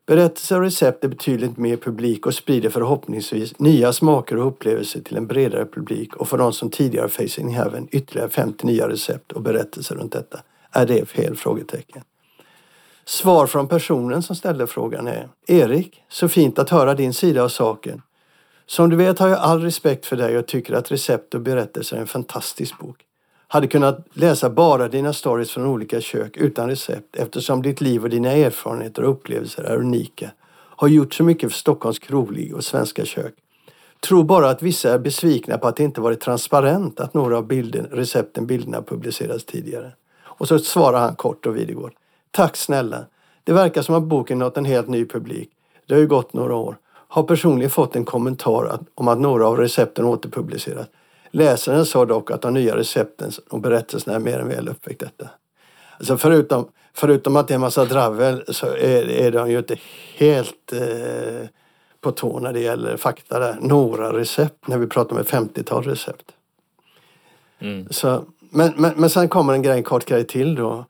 Berättelser 0.07 0.55
och 0.55 0.61
recept 0.61 1.03
är 1.03 1.07
betydligt 1.07 1.57
mer 1.57 1.77
publik 1.77 2.25
och 2.25 2.33
sprider 2.33 2.69
förhoppningsvis 2.69 3.59
nya 3.59 3.93
smaker 3.93 4.37
och 4.37 4.47
upplevelser 4.47 5.01
till 5.01 5.17
en 5.17 5.27
bredare 5.27 5.65
publik 5.65 6.15
och 6.15 6.27
för 6.27 6.37
de 6.37 6.53
som 6.53 6.69
tidigare 6.69 7.09
Facing 7.09 7.49
Heaven 7.49 7.87
ytterligare 7.91 8.29
50 8.29 8.65
nya 8.65 8.89
recept 8.89 9.31
och 9.31 9.41
berättelser 9.41 9.95
runt 9.95 10.11
detta. 10.11 10.39
Är 10.71 10.85
det 10.85 11.05
fel? 11.05 11.35
frågetecken. 11.35 12.01
Svar 13.05 13.47
från 13.47 13.67
personen 13.67 14.23
som 14.23 14.35
ställde 14.35 14.67
frågan 14.67 15.07
är 15.07 15.29
Erik, 15.47 16.03
så 16.09 16.29
fint 16.29 16.59
att 16.59 16.69
höra 16.69 16.93
din 16.93 17.13
sida 17.13 17.43
av 17.43 17.49
saken. 17.49 18.01
Som 18.65 18.89
du 18.89 18.95
vet 18.95 19.19
har 19.19 19.27
jag 19.27 19.39
all 19.39 19.61
respekt 19.61 20.05
för 20.05 20.15
dig 20.15 20.37
och 20.37 20.47
tycker 20.47 20.73
att 20.73 20.91
recept 20.91 21.33
och 21.35 21.41
berättelser 21.41 21.97
är 21.97 22.01
en 22.01 22.07
fantastisk 22.07 22.79
bok. 22.79 23.06
Hade 23.49 23.67
kunnat 23.67 24.07
läsa 24.13 24.49
bara 24.49 24.87
dina 24.87 25.13
stories 25.13 25.51
från 25.51 25.65
olika 25.65 26.01
kök 26.01 26.37
utan 26.37 26.69
recept 26.69 27.15
eftersom 27.15 27.61
ditt 27.61 27.81
liv 27.81 28.03
och 28.03 28.09
dina 28.09 28.31
erfarenheter 28.31 29.03
och 29.03 29.11
upplevelser 29.11 29.63
är 29.63 29.75
unika. 29.75 30.31
Har 30.51 30.87
gjort 30.87 31.13
så 31.13 31.23
mycket 31.23 31.51
för 31.51 31.57
Stockholms 31.57 31.99
kroglig 31.99 32.55
och 32.55 32.63
svenska 32.63 33.05
kök. 33.05 33.33
Tror 34.07 34.23
bara 34.23 34.49
att 34.49 34.61
vissa 34.61 34.93
är 34.93 34.99
besvikna 34.99 35.57
på 35.57 35.67
att 35.67 35.75
det 35.75 35.83
inte 35.83 36.01
varit 36.01 36.21
transparent 36.21 36.99
att 36.99 37.13
några 37.13 37.37
av 37.37 37.47
bilden, 37.47 37.87
recepten, 37.91 38.47
bilderna 38.47 38.81
publicerats 38.81 39.45
tidigare. 39.45 39.91
Och 40.23 40.47
så 40.47 40.59
svarar 40.59 40.99
han 40.99 41.15
kort 41.15 41.45
och 41.45 41.57
Videgård. 41.57 41.93
Tack 42.31 42.57
snälla. 42.57 43.05
Det 43.43 43.53
verkar 43.53 43.81
som 43.81 43.95
att 43.95 44.03
boken 44.03 44.39
nått 44.39 44.57
en 44.57 44.65
helt 44.65 44.87
ny 44.87 45.05
publik. 45.05 45.49
Det 45.85 45.93
har 45.93 46.01
ju 46.01 46.07
gått 46.07 46.33
några 46.33 46.55
år. 46.55 46.77
Har 47.07 47.23
personligen 47.23 47.69
fått 47.69 47.95
en 47.95 48.05
kommentar 48.05 48.79
om 48.95 49.07
att 49.07 49.19
några 49.19 49.47
av 49.47 49.57
recepten 49.57 50.05
återpublicerats. 50.05 50.89
Läsaren 51.31 51.85
sa 51.85 52.05
dock 52.05 52.31
att 52.31 52.41
de 52.41 52.53
nya 52.53 52.77
recepten 52.77 53.31
och 53.49 53.61
berättelserna 53.61 54.15
är 54.15 54.19
mer 54.19 54.39
än 54.39 54.47
väl 54.47 54.69
uppvägt 54.69 54.99
detta. 54.99 55.29
Alltså 55.97 56.17
förutom, 56.17 56.67
förutom 56.93 57.35
att 57.35 57.47
det 57.47 57.51
är 57.51 57.55
en 57.55 57.61
massa 57.61 57.85
dravel 57.85 58.43
så 58.47 58.65
är, 58.65 59.09
är 59.09 59.31
de 59.31 59.51
ju 59.51 59.57
inte 59.57 59.77
helt 60.15 60.73
eh, 60.73 61.47
på 62.01 62.11
tå 62.11 62.39
när 62.39 62.53
det 62.53 62.59
gäller 62.59 62.97
fakta 62.97 63.39
där. 63.39 63.57
Några 63.61 64.13
recept 64.17 64.67
när 64.67 64.77
vi 64.77 64.87
pratar 64.87 65.15
om 65.15 65.21
ett 65.21 65.31
50-tal 65.31 65.83
recept. 65.83 66.31
Mm. 67.59 67.87
Så, 67.89 68.23
men, 68.49 68.73
men, 68.77 68.93
men 68.95 69.09
sen 69.09 69.29
kommer 69.29 69.53
en 69.53 69.61
grej, 69.61 69.77
en 69.77 69.83
kort 69.83 70.05
grej 70.05 70.23
till 70.23 70.55
då. 70.55 70.85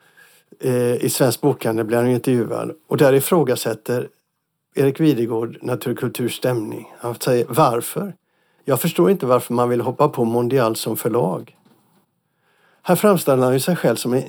Eh, 0.60 0.96
I 0.96 1.10
Svensk 1.10 1.42
Bokhandel 1.42 1.86
blir 1.86 1.98
han 1.98 2.08
intervjuad 2.08 2.72
och 2.88 2.98
där 2.98 3.14
ifrågasätter 3.14 4.08
Erik 4.76 5.00
Videgård 5.00 5.58
Naturkulturs 5.62 6.36
stämning. 6.36 6.94
Han 7.00 7.16
säger 7.16 7.46
varför? 7.50 8.14
Jag 8.70 8.82
förstår 8.82 9.12
inte 9.12 9.26
varför 9.26 9.54
man 9.54 9.70
vill 9.70 9.82
hoppa 9.82 10.08
på 10.08 10.26
Mondial 10.26 10.76
som 10.76 10.98
förlag. 10.98 11.58
Här 12.82 12.96
framställer 12.96 13.44
han 13.44 13.54
ju 13.54 13.60
sig 13.60 13.76
själv 13.76 13.96
som 13.96 14.14
en 14.14 14.24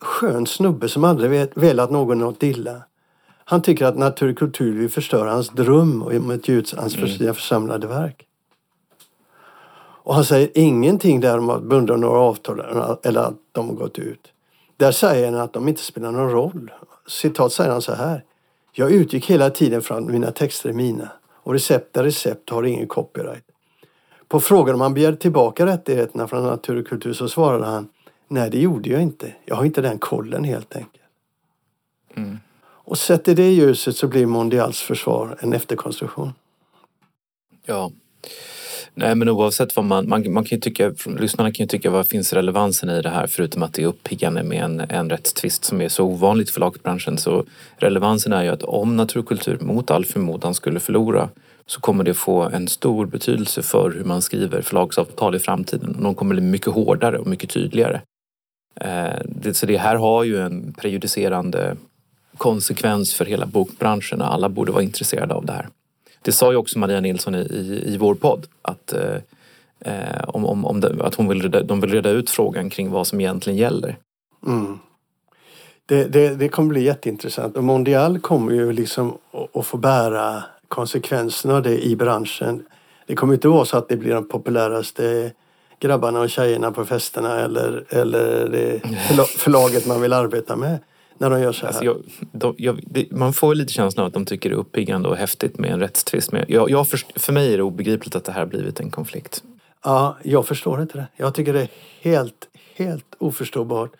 skön 0.00 0.46
snubbe 0.46 0.88
som 0.88 1.04
aldrig 1.04 1.48
velat 1.54 1.90
någon 1.90 2.18
något 2.18 2.42
illa. 2.42 2.82
Han 3.44 3.62
tycker 3.62 3.86
att 3.86 3.98
naturkultur 3.98 4.78
vill 4.78 4.90
förstöra 4.90 5.30
hans 5.30 5.48
dröm 5.48 6.02
om 6.02 6.30
ett 6.30 6.48
hans 6.76 6.96
mm. 6.96 7.34
församlade 7.34 7.86
verk. 7.86 8.26
Och 9.80 10.14
han 10.14 10.24
säger 10.24 10.50
ingenting 10.54 11.20
där 11.20 11.38
om 11.38 11.50
att 11.50 11.62
bunda 11.62 11.96
några 11.96 12.18
avtal 12.18 12.60
eller 13.02 13.20
att 13.20 13.38
de 13.52 13.68
har 13.68 13.74
gått 13.74 13.98
ut. 13.98 14.32
Där 14.76 14.92
säger 14.92 15.32
han 15.32 15.40
att 15.40 15.52
de 15.52 15.68
inte 15.68 15.82
spelar 15.82 16.12
någon 16.12 16.30
roll. 16.30 16.70
Citat 17.06 17.52
säger 17.52 17.70
han 17.70 17.82
så 17.82 17.94
här. 17.94 18.24
Jag 18.72 18.92
utgick 18.92 19.30
hela 19.30 19.50
tiden 19.50 19.82
från 19.82 19.98
att 19.98 20.10
mina 20.10 20.30
texter 20.30 20.68
är 20.68 20.72
mina 20.72 21.08
och 21.42 21.52
recept 21.52 21.96
är 21.96 22.04
recept 22.04 22.50
och 22.50 22.56
har 22.56 22.62
ingen 22.62 22.86
copyright. 22.86 23.47
På 24.28 24.40
frågan 24.40 24.74
om 24.74 24.80
han 24.80 24.94
begärde 24.94 25.16
tillbaka 25.16 25.66
rättigheterna 25.66 26.28
från 26.28 26.42
Natur 26.42 26.80
och 26.80 26.86
kultur 26.86 27.12
så 27.12 27.28
svarade 27.28 27.66
han 27.66 27.88
Nej, 28.28 28.50
det 28.50 28.60
gjorde 28.60 28.90
jag 28.90 29.02
inte. 29.02 29.32
Jag 29.44 29.56
har 29.56 29.64
inte 29.64 29.80
den 29.80 29.98
kollen 29.98 30.44
helt 30.44 30.76
enkelt. 30.76 31.02
Mm. 32.16 32.38
Och 32.60 32.98
sett 32.98 33.28
i 33.28 33.34
det 33.34 33.50
ljuset 33.50 33.96
så 33.96 34.08
blir 34.08 34.26
Mondials 34.26 34.80
försvar 34.80 35.38
en 35.40 35.52
efterkonstruktion. 35.52 36.32
Ja. 37.66 37.90
Nej 38.94 39.14
men 39.14 39.28
oavsett 39.28 39.76
vad 39.76 39.84
man, 39.84 40.08
man, 40.08 40.32
man 40.32 40.44
kan 40.44 40.60
tycka, 40.60 40.92
lyssnarna 41.18 41.52
kan 41.52 41.64
ju 41.64 41.68
tycka 41.68 41.90
vad 41.90 42.06
finns 42.06 42.32
relevansen 42.32 42.90
i 42.90 43.02
det 43.02 43.08
här 43.08 43.26
förutom 43.26 43.62
att 43.62 43.74
det 43.74 43.82
är 43.82 43.86
uppiggande 43.86 44.42
med 44.42 44.64
en, 44.64 44.80
en 44.80 45.10
rättstvist 45.10 45.64
som 45.64 45.80
är 45.80 45.88
så 45.88 46.04
ovanligt 46.04 46.50
för 46.50 46.60
lagbranschen 46.60 47.18
så 47.18 47.44
relevansen 47.76 48.32
är 48.32 48.42
ju 48.42 48.48
att 48.48 48.62
om 48.62 48.96
naturkultur 48.96 49.58
mot 49.60 49.90
all 49.90 50.04
förmodan 50.04 50.54
skulle 50.54 50.80
förlora 50.80 51.28
så 51.70 51.80
kommer 51.80 52.04
det 52.04 52.14
få 52.14 52.42
en 52.42 52.68
stor 52.68 53.06
betydelse 53.06 53.62
för 53.62 53.90
hur 53.90 54.04
man 54.04 54.22
skriver 54.22 54.62
förlagsavtal 54.62 55.34
i 55.34 55.38
framtiden. 55.38 55.96
De 56.02 56.14
kommer 56.14 56.34
bli 56.34 56.44
mycket 56.44 56.72
hårdare 56.72 57.18
och 57.18 57.26
mycket 57.26 57.50
tydligare. 57.50 58.00
Eh, 58.80 59.52
så 59.52 59.66
det 59.66 59.76
här 59.76 59.96
har 59.96 60.24
ju 60.24 60.40
en 60.40 60.72
prejudicerande 60.72 61.76
konsekvens 62.36 63.14
för 63.14 63.24
hela 63.24 63.46
bokbranschen 63.46 64.20
och 64.20 64.32
alla 64.32 64.48
borde 64.48 64.72
vara 64.72 64.82
intresserade 64.82 65.34
av 65.34 65.46
det 65.46 65.52
här. 65.52 65.68
Det 66.22 66.32
sa 66.32 66.50
ju 66.50 66.56
också 66.56 66.78
Maria 66.78 67.00
Nilsson 67.00 67.34
i, 67.34 67.38
i, 67.38 67.94
i 67.94 67.96
vår 67.96 68.14
podd 68.14 68.46
att, 68.62 68.92
eh, 68.92 69.16
eh 69.80 70.24
om, 70.28 70.46
om, 70.46 70.64
om 70.64 70.80
det, 70.80 70.96
att 71.00 71.14
hon 71.14 71.28
vill 71.28 71.42
reda, 71.42 71.62
de 71.62 71.80
vill 71.80 71.90
reda 71.90 72.10
ut 72.10 72.30
frågan 72.30 72.70
kring 72.70 72.90
vad 72.90 73.06
som 73.06 73.20
egentligen 73.20 73.56
gäller. 73.58 73.96
Mm. 74.46 74.78
Det, 75.86 76.04
det, 76.04 76.34
det 76.34 76.48
kommer 76.48 76.68
bli 76.68 76.82
jätteintressant 76.84 77.56
och 77.56 77.64
Mondial 77.64 78.18
kommer 78.18 78.52
ju 78.52 78.72
liksom 78.72 79.18
att 79.54 79.66
få 79.66 79.76
bära 79.76 80.44
konsekvenserna 80.68 81.54
av 81.54 81.62
det 81.62 81.84
i 81.84 81.96
branschen. 81.96 82.64
Det 83.06 83.14
kommer 83.14 83.34
inte 83.34 83.48
vara 83.48 83.64
så 83.64 83.76
att 83.76 83.88
det 83.88 83.96
blir 83.96 84.14
de 84.14 84.28
populäraste 84.28 85.32
grabbarna 85.80 86.20
och 86.20 86.30
tjejerna 86.30 86.72
på 86.72 86.84
festerna 86.84 87.40
eller, 87.40 87.84
eller 87.88 88.48
det 88.48 88.80
förlaget 89.28 89.86
man 89.86 90.00
vill 90.00 90.12
arbeta 90.12 90.56
med. 90.56 90.78
när 91.18 91.30
de 91.30 91.40
gör 91.40 91.52
så 91.52 91.60
här. 91.60 91.68
Alltså 91.68 91.84
jag, 91.84 91.96
de, 92.32 92.54
jag, 92.58 92.80
det, 92.86 93.10
man 93.10 93.32
får 93.32 93.54
lite 93.54 93.72
känslan 93.72 94.02
av 94.02 94.06
att 94.06 94.14
de 94.14 94.24
tycker 94.24 94.50
det 94.50 94.54
är 94.54 94.58
uppiggande 94.58 95.08
och 95.08 95.16
häftigt 95.16 95.58
med 95.58 95.70
en 95.70 95.80
rättstvist. 95.80 96.32
Men 96.32 96.44
jag, 96.48 96.70
jag 96.70 96.88
för, 96.88 97.00
för 97.18 97.32
mig 97.32 97.52
är 97.52 97.56
det 97.56 97.62
obegripligt 97.62 98.16
att 98.16 98.24
det 98.24 98.32
här 98.32 98.40
har 98.40 98.46
blivit 98.46 98.80
en 98.80 98.90
konflikt. 98.90 99.42
Ja, 99.84 100.16
jag 100.22 100.46
förstår 100.46 100.82
inte 100.82 100.98
det. 100.98 101.06
Jag 101.16 101.34
tycker 101.34 101.52
det 101.52 101.60
är 101.62 101.68
helt, 102.00 102.48
helt 102.74 103.14
oförståbart 103.18 103.90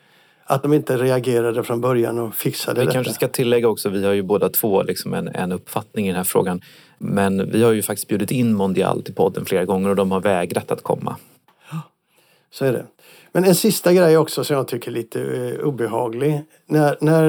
att 0.48 0.62
de 0.62 0.72
inte 0.72 0.96
reagerade 0.96 1.62
från 1.62 1.80
början 1.80 2.18
och 2.18 2.34
fixade 2.34 2.80
Vi 2.80 2.86
detta. 2.86 2.94
kanske 2.94 3.12
ska 3.12 3.28
tillägga 3.28 3.68
också, 3.68 3.88
vi 3.88 4.04
har 4.04 4.12
ju 4.12 4.22
båda 4.22 4.48
två 4.48 4.82
liksom 4.82 5.14
en, 5.14 5.28
en 5.28 5.52
uppfattning 5.52 6.04
i 6.04 6.08
den 6.08 6.16
här 6.16 6.24
frågan. 6.24 6.60
Men 6.98 7.50
vi 7.50 7.62
har 7.62 7.72
ju 7.72 7.82
faktiskt 7.82 8.08
bjudit 8.08 8.30
in 8.30 8.54
Mondial 8.54 9.02
till 9.02 9.14
podden 9.14 9.44
flera 9.44 9.64
gånger 9.64 9.90
och 9.90 9.96
de 9.96 10.10
har 10.10 10.20
vägrat 10.20 10.70
att 10.70 10.82
komma. 10.82 11.16
Så 12.50 12.64
är 12.64 12.72
det. 12.72 12.86
Men 13.32 13.44
en 13.44 13.54
sista 13.54 13.92
grej 13.92 14.16
också 14.16 14.44
som 14.44 14.56
jag 14.56 14.68
tycker 14.68 14.90
är 14.90 14.94
lite 14.94 15.22
eh, 15.22 15.66
obehaglig. 15.66 16.42
När, 16.66 16.96
när 17.00 17.24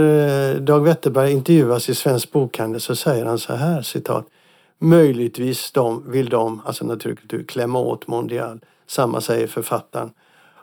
eh, 0.56 0.62
Dag 0.62 0.84
Wetterberg 0.84 1.32
intervjuas 1.32 1.90
i 1.90 1.96
Svensk 1.96 2.32
Bokhandel 2.32 2.82
så 2.82 2.96
säger 2.96 3.26
han 3.26 3.40
så 3.40 3.54
här, 3.54 3.82
citat. 3.82 4.26
Möjligtvis 4.80 5.72
de, 5.72 6.12
vill 6.12 6.30
de, 6.30 6.62
alltså 6.66 6.86
naturkultur, 6.86 7.44
klämma 7.44 7.80
åt 7.80 8.08
Mondial. 8.08 8.60
Samma 8.88 9.22
säger 9.22 9.48
författaren. 9.48 10.12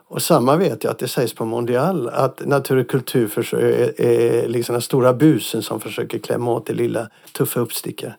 Och 0.09 0.21
samma 0.21 0.55
vet 0.55 0.83
jag 0.83 0.91
att 0.91 0.99
det 0.99 1.07
sägs 1.07 1.33
på 1.33 1.45
Mondial 1.45 2.09
att 2.09 2.45
natur 2.45 2.77
och 2.77 2.89
kultur 2.89 3.55
är, 3.55 4.01
är 4.01 4.47
liksom 4.47 4.73
den 4.73 4.81
stora 4.81 5.13
busen 5.13 5.63
som 5.63 5.79
försöker 5.79 6.19
klämma 6.19 6.51
åt 6.51 6.65
det 6.65 6.73
lilla 6.73 7.09
tuffa 7.31 7.59
uppstickare. 7.59 8.15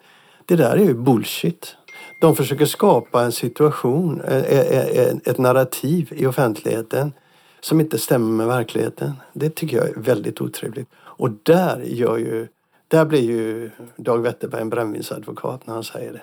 Det 0.46 0.56
där 0.56 0.76
är 0.76 0.84
ju 0.84 0.94
bullshit. 0.94 1.76
De 2.20 2.36
försöker 2.36 2.66
skapa 2.66 3.22
en 3.22 3.32
situation, 3.32 4.20
eh, 4.20 4.36
eh, 4.36 4.86
eh, 4.86 5.14
ett 5.24 5.38
narrativ 5.38 6.12
i 6.16 6.26
offentligheten 6.26 7.12
som 7.60 7.80
inte 7.80 7.98
stämmer 7.98 8.32
med 8.32 8.46
verkligheten. 8.46 9.12
Det 9.32 9.50
tycker 9.50 9.76
jag 9.76 9.88
är 9.88 9.94
väldigt 9.96 10.40
otrevligt. 10.40 10.88
Och 10.96 11.30
där, 11.42 11.82
gör 11.84 12.16
ju, 12.16 12.48
där 12.88 13.04
blir 13.04 13.22
ju 13.22 13.70
Dag 13.96 14.22
Wetterberg 14.22 14.60
en 14.60 14.70
brännvinsadvokat 14.70 15.66
när 15.66 15.74
han 15.74 15.84
säger 15.84 16.12
det. 16.12 16.22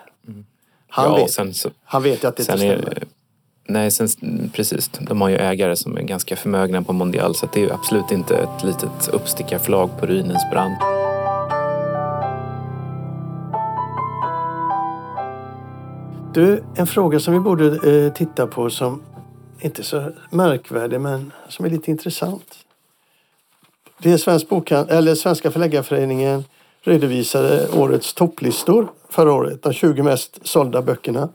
Han, 0.88 1.06
ja, 1.06 1.16
vet, 1.16 1.56
så, 1.56 1.70
han 1.84 2.04
vet 2.04 2.26
att 2.26 2.36
det 2.36 2.44
inte 2.44 2.58
stämmer. 2.58 3.05
Nej, 3.68 3.92
sen, 3.92 4.08
precis. 4.54 4.92
De 5.00 5.22
har 5.22 5.30
ju 5.30 5.36
ägare 5.36 5.76
som 5.76 5.98
är 5.98 6.02
ganska 6.02 6.36
förmögna 6.36 6.84
på 6.84 6.94
Mondial 6.94 7.36
så 7.36 7.48
det 7.54 7.60
är 7.60 7.64
ju 7.64 7.72
absolut 7.72 8.12
inte 8.12 8.38
ett 8.38 8.64
litet 8.64 9.08
uppstickarflag 9.14 10.00
på 10.00 10.06
ruinens 10.06 10.50
brand. 10.52 10.76
Du, 16.34 16.64
en 16.76 16.88
fråga 16.88 17.20
som 17.20 17.34
vi 17.34 17.40
borde 17.40 17.66
eh, 18.06 18.14
titta 18.14 18.48
på 18.48 18.70
som 18.70 19.02
inte 19.60 19.82
är 19.82 19.84
så 19.84 20.12
märkvärdig 20.30 21.02
men 21.02 21.32
som 21.50 21.66
är 21.66 21.70
lite 21.70 21.92
intressant. 21.92 22.56
Det 23.98 24.12
är 24.12 24.18
Svensk 24.18 24.50
Bokhan- 24.50 24.90
eller 24.90 25.16
Svenska 25.16 25.52
Förläggarföreningen 25.52 26.44
redovisade 26.82 27.68
årets 27.70 28.14
topplistor 28.14 28.88
förra 29.10 29.34
året. 29.34 29.64
De 29.64 29.74
20 29.74 30.04
mest 30.04 30.48
sålda 30.48 30.82
böckerna. 30.82 31.30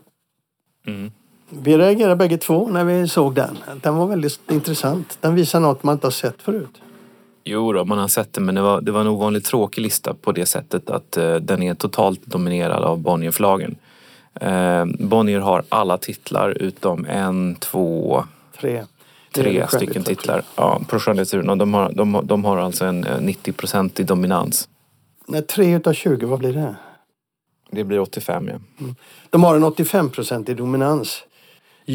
Mm. 0.87 1.11
Vi 1.53 1.77
reagerade 1.77 2.15
bägge 2.15 2.37
två 2.37 2.67
när 2.67 2.83
vi 2.83 3.07
såg 3.07 3.35
den. 3.35 3.57
Den 3.81 3.95
var 3.95 4.07
väldigt 4.07 4.51
intressant. 4.51 5.17
Den 5.21 5.35
visar 5.35 5.59
något 5.59 5.83
man 5.83 5.93
inte 5.93 6.07
har 6.07 6.11
sett 6.11 6.41
förut. 6.41 6.81
Jo 7.43 7.73
då, 7.73 7.85
man 7.85 7.97
har 7.97 8.07
sett 8.07 8.33
det 8.33 8.41
men 8.41 8.55
det 8.55 8.61
var, 8.61 8.81
det 8.81 8.91
var 8.91 9.01
en 9.01 9.07
ovanligt 9.07 9.45
tråkig 9.45 9.81
lista 9.81 10.13
på 10.13 10.31
det 10.31 10.45
sättet 10.45 10.89
att 10.89 11.17
eh, 11.17 11.35
den 11.35 11.63
är 11.63 11.73
totalt 11.73 12.25
dominerad 12.25 12.83
av 12.83 12.99
Bonnierförlagen. 12.99 13.75
Eh, 14.33 14.85
Bonnier 14.85 15.39
har 15.39 15.63
alla 15.69 15.97
titlar 15.97 16.49
utom 16.49 17.05
en, 17.05 17.55
två, 17.55 18.23
Tre. 18.57 18.85
Tre 19.33 19.67
stycken 19.67 20.03
titlar 20.03 20.43
ja, 20.55 20.81
på 20.87 20.99
skönlitteraturen. 20.99 21.49
Och 21.49 21.57
de 21.57 21.73
har, 21.73 21.91
de, 21.91 22.21
de 22.23 22.45
har 22.45 22.57
alltså 22.57 22.85
en 22.85 23.03
eh, 23.03 23.17
90-procentig 23.17 24.05
dominans. 24.05 24.69
Nej, 25.25 25.41
tre 25.41 25.75
utav 25.75 25.93
20, 25.93 26.25
vad 26.25 26.39
blir 26.39 26.53
det? 26.53 26.75
Det 27.71 27.83
blir 27.83 27.99
85 27.99 28.47
ja. 28.47 28.85
De 29.29 29.43
har 29.43 29.55
en 29.55 29.63
85-procentig 29.63 30.55
dominans. 30.55 31.23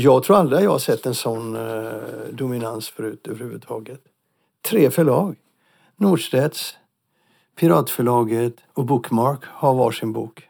Jag 0.02 0.22
tror 0.22 0.36
aldrig 0.36 0.64
jag 0.64 0.70
har 0.70 0.78
sett 0.78 1.06
en 1.06 1.14
sån 1.14 1.56
eh, 1.56 1.92
dominans 2.32 2.88
förut 2.88 3.26
överhuvudtaget. 3.26 4.00
Tre 4.62 4.90
förlag. 4.90 5.36
Norstedts, 5.96 6.76
Piratförlaget 7.60 8.54
och 8.72 8.84
Bookmark 8.84 9.40
har 9.44 9.74
varsin 9.74 10.12
bok 10.12 10.48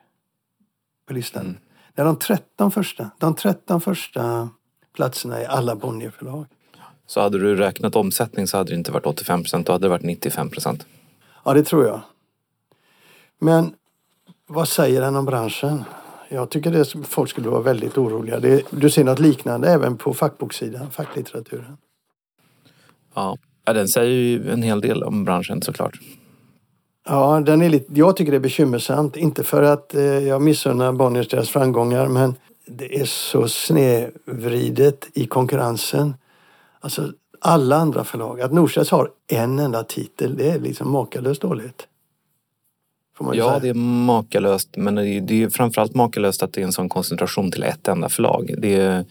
på 1.07 1.13
listan. 1.13 1.43
Mm. 1.43 1.57
Det 1.95 2.03
är 2.03 2.07
de 2.07 2.17
13 2.17 2.71
första. 2.71 3.11
De 3.19 3.35
13 3.35 3.81
första 3.81 4.49
platserna 4.95 5.43
i 5.43 5.47
alla 5.47 5.77
Bonnierförlag. 5.77 6.47
Så 7.07 7.21
hade 7.21 7.39
du 7.39 7.57
räknat 7.57 7.97
omsättning 7.97 8.47
så 8.47 8.57
hade 8.57 8.71
det 8.71 8.77
inte 8.77 8.93
varit 8.93 9.07
85 9.07 9.43
procent, 9.43 9.67
då 9.67 9.73
hade 9.73 9.85
det 9.85 9.91
varit 9.91 10.03
95 10.03 10.51
procent. 10.51 10.87
Ja, 11.45 11.55
det 11.55 11.63
tror 11.63 11.87
jag. 11.87 12.01
Men 13.39 13.75
vad 14.47 14.69
säger 14.69 15.01
den 15.01 15.17
om 15.17 15.25
branschen? 15.25 15.85
Jag 16.29 16.51
tycker 16.51 16.71
det 16.71 17.07
folk 17.07 17.31
skulle 17.31 17.49
vara 17.49 17.63
väldigt 17.63 17.99
oroliga. 17.99 18.41
Det, 18.41 18.63
du 18.71 18.91
ser 18.91 19.05
något 19.05 19.19
liknande 19.19 19.69
även 19.69 19.97
på 19.97 20.15
fackbokssidan, 20.15 20.91
facklitteraturen. 20.91 21.77
Ja. 23.15 23.37
ja, 23.65 23.73
den 23.73 23.89
säger 23.89 24.11
ju 24.11 24.51
en 24.51 24.63
hel 24.63 24.81
del 24.81 25.03
om 25.03 25.25
branschen 25.25 25.63
såklart. 25.63 26.01
Ja, 27.09 27.41
den 27.41 27.63
är 27.63 27.69
lite, 27.69 27.93
jag 27.95 28.17
tycker 28.17 28.33
det 28.33 28.39
är 28.39 28.41
bekymmersamt. 28.41 29.17
Inte 29.17 29.45
för 29.45 29.63
att 29.63 29.95
eh, 29.95 30.03
jag 30.03 30.43
missunnar 30.43 30.93
Bonniers 30.93 31.29
deras 31.29 31.49
framgångar 31.49 32.09
men 32.09 32.35
det 32.67 33.01
är 33.01 33.05
så 33.05 33.49
snedvridet 33.49 35.09
i 35.15 35.27
konkurrensen. 35.27 36.15
Alltså 36.81 37.13
alla 37.41 37.77
andra 37.77 38.05
förlag. 38.05 38.41
Att 38.41 38.53
Norstedts 38.53 38.91
har 38.91 39.11
en 39.33 39.59
enda 39.59 39.85
titel, 39.85 40.37
det 40.37 40.51
är 40.51 40.59
liksom 40.59 40.91
makalöst 40.91 41.41
dåligt. 41.43 41.87
Får 43.17 43.25
man 43.25 43.35
ju 43.35 43.41
Ja, 43.41 43.49
säga. 43.49 43.59
det 43.61 43.69
är 43.69 43.75
makalöst. 44.05 44.69
Men 44.77 44.95
det 44.95 45.07
är, 45.09 45.21
det 45.21 45.43
är 45.43 45.49
framförallt 45.51 45.95
makalöst 45.95 46.43
att 46.43 46.53
det 46.53 46.61
är 46.61 46.65
en 46.65 46.73
sån 46.73 46.89
koncentration 46.89 47.51
till 47.51 47.63
ett 47.63 47.89
enda 47.89 48.09
förlag. 48.09 48.55
Det 48.59 48.77
är, 48.81 49.05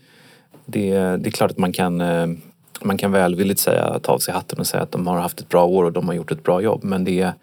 det 0.66 0.92
är, 0.92 1.18
det 1.18 1.30
är 1.30 1.32
klart 1.32 1.52
att 1.52 1.58
man 1.58 1.74
kan, 1.74 2.02
eh, 2.02 2.28
man 2.82 2.98
kan 2.98 3.12
välvilligt 3.12 3.60
säga, 3.60 4.00
ta 4.00 4.12
av 4.12 4.20
sig 4.20 4.34
hatten 4.34 4.60
och 4.60 4.68
säga 4.68 4.84
att 4.84 4.92
de 4.92 5.08
har 5.08 5.20
haft 5.20 5.40
ett 5.40 5.50
bra 5.50 5.66
år 5.66 5.84
och 5.84 5.92
de 5.92 6.08
har 6.08 6.16
gjort 6.16 6.32
ett 6.32 6.44
bra 6.44 6.62
jobb. 6.62 6.84
Men 6.84 7.04
det 7.04 7.22
är, 7.22 7.34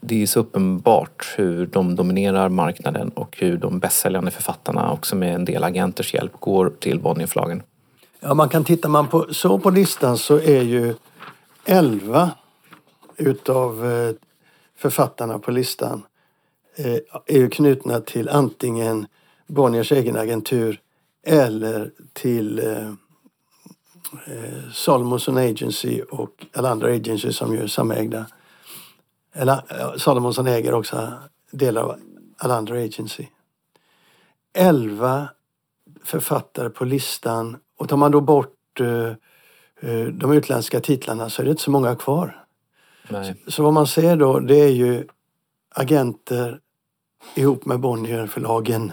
det 0.00 0.22
är 0.22 0.26
så 0.26 0.40
uppenbart 0.40 1.34
hur 1.36 1.66
de 1.66 1.96
dominerar 1.96 2.48
marknaden 2.48 3.08
och 3.08 3.36
hur 3.40 3.56
de 3.56 3.78
bästsäljande 3.78 4.30
författarna 4.30 4.92
också 4.92 5.16
med 5.16 5.34
en 5.34 5.44
del 5.44 5.64
agenters 5.64 6.14
hjälp 6.14 6.32
går 6.40 6.72
till 6.80 7.00
Bonnierförlagen. 7.00 7.62
Ja, 8.20 8.34
man 8.34 8.48
kan 8.48 8.64
titta 8.64 8.88
man 8.88 9.08
på, 9.08 9.26
så 9.30 9.58
på 9.58 9.70
listan 9.70 10.18
så 10.18 10.40
är 10.40 10.62
ju 10.62 10.94
11 11.64 12.30
utav 13.16 13.92
eh, 13.92 14.14
författarna 14.78 15.38
på 15.38 15.50
listan 15.50 16.02
är 17.26 17.38
ju 17.38 17.50
knutna 17.50 18.00
till 18.00 18.28
antingen 18.28 19.06
Bonniers 19.46 19.92
egen 19.92 20.16
agentur 20.16 20.80
eller 21.26 21.90
till 22.12 22.58
eh, 22.58 22.88
eh, 24.26 24.70
Salomonson 24.72 25.36
Agency 25.36 26.02
och 26.02 26.46
alla 26.52 26.70
andra 26.70 26.88
agencies 26.88 27.36
som 27.36 27.54
ju 27.54 27.62
är 27.62 27.66
samägda. 27.66 28.26
Eller 29.32 29.62
Salomonson 29.98 30.46
äger 30.46 30.74
också 30.74 31.12
delar 31.50 31.82
av 31.82 31.96
alla 32.36 32.54
andra 32.54 32.78
agency. 32.78 33.28
11 34.52 35.28
författare 36.04 36.70
på 36.70 36.84
listan 36.84 37.56
och 37.76 37.88
tar 37.88 37.96
man 37.96 38.10
då 38.10 38.20
bort 38.20 38.80
eh, 38.80 39.08
eh, 39.80 40.06
de 40.06 40.32
utländska 40.32 40.80
titlarna 40.80 41.30
så 41.30 41.42
är 41.42 41.44
det 41.44 41.50
inte 41.50 41.62
så 41.62 41.70
många 41.70 41.96
kvar. 41.96 42.44
Nej. 43.08 43.42
Så 43.46 43.62
vad 43.62 43.72
man 43.72 43.86
ser 43.86 44.16
då 44.16 44.40
det 44.40 44.56
är 44.56 44.68
ju 44.68 45.08
agenter 45.70 46.60
ihop 47.34 47.64
med 47.64 47.80
Bonnierförlagen 47.80 48.92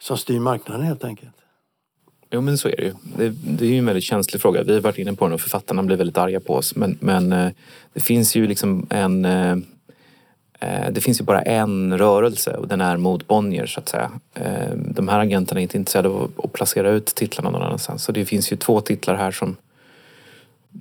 som 0.00 0.18
styr 0.18 0.40
marknaden 0.40 0.82
helt 0.86 1.04
enkelt. 1.04 1.36
Jo 2.30 2.40
men 2.40 2.58
så 2.58 2.68
är 2.68 2.76
det 2.76 2.82
ju. 2.82 2.94
Det, 3.16 3.28
det 3.28 3.64
är 3.64 3.70
ju 3.70 3.78
en 3.78 3.86
väldigt 3.86 4.04
känslig 4.04 4.42
fråga. 4.42 4.62
Vi 4.62 4.74
har 4.74 4.80
varit 4.80 4.98
inne 4.98 5.12
på 5.12 5.24
den 5.24 5.34
och 5.34 5.40
författarna 5.40 5.82
blir 5.82 5.96
väldigt 5.96 6.18
arga 6.18 6.40
på 6.40 6.54
oss. 6.54 6.76
Men, 6.76 6.98
men 7.00 7.32
eh, 7.32 7.50
det 7.92 8.00
finns 8.00 8.36
ju 8.36 8.46
liksom 8.46 8.86
en... 8.90 9.24
Eh, 9.24 9.56
eh, 10.60 10.90
det 10.90 11.00
finns 11.00 11.20
ju 11.20 11.24
bara 11.24 11.42
en 11.42 11.98
rörelse 11.98 12.56
och 12.56 12.68
den 12.68 12.80
är 12.80 12.96
mot 12.96 13.26
Bonnier 13.26 13.66
så 13.66 13.80
att 13.80 13.88
säga. 13.88 14.10
De 14.74 15.08
här 15.08 15.18
agenterna 15.18 15.60
är 15.60 15.62
inte 15.62 15.76
intresserade 15.76 16.08
av 16.08 16.30
att 16.44 16.52
placera 16.52 16.90
ut 16.90 17.06
titlarna 17.06 17.50
någon 17.50 17.62
annanstans. 17.62 18.04
Så 18.04 18.12
det 18.12 18.24
finns 18.24 18.52
ju 18.52 18.56
två 18.56 18.80
titlar 18.80 19.14
här 19.14 19.30
som... 19.30 19.56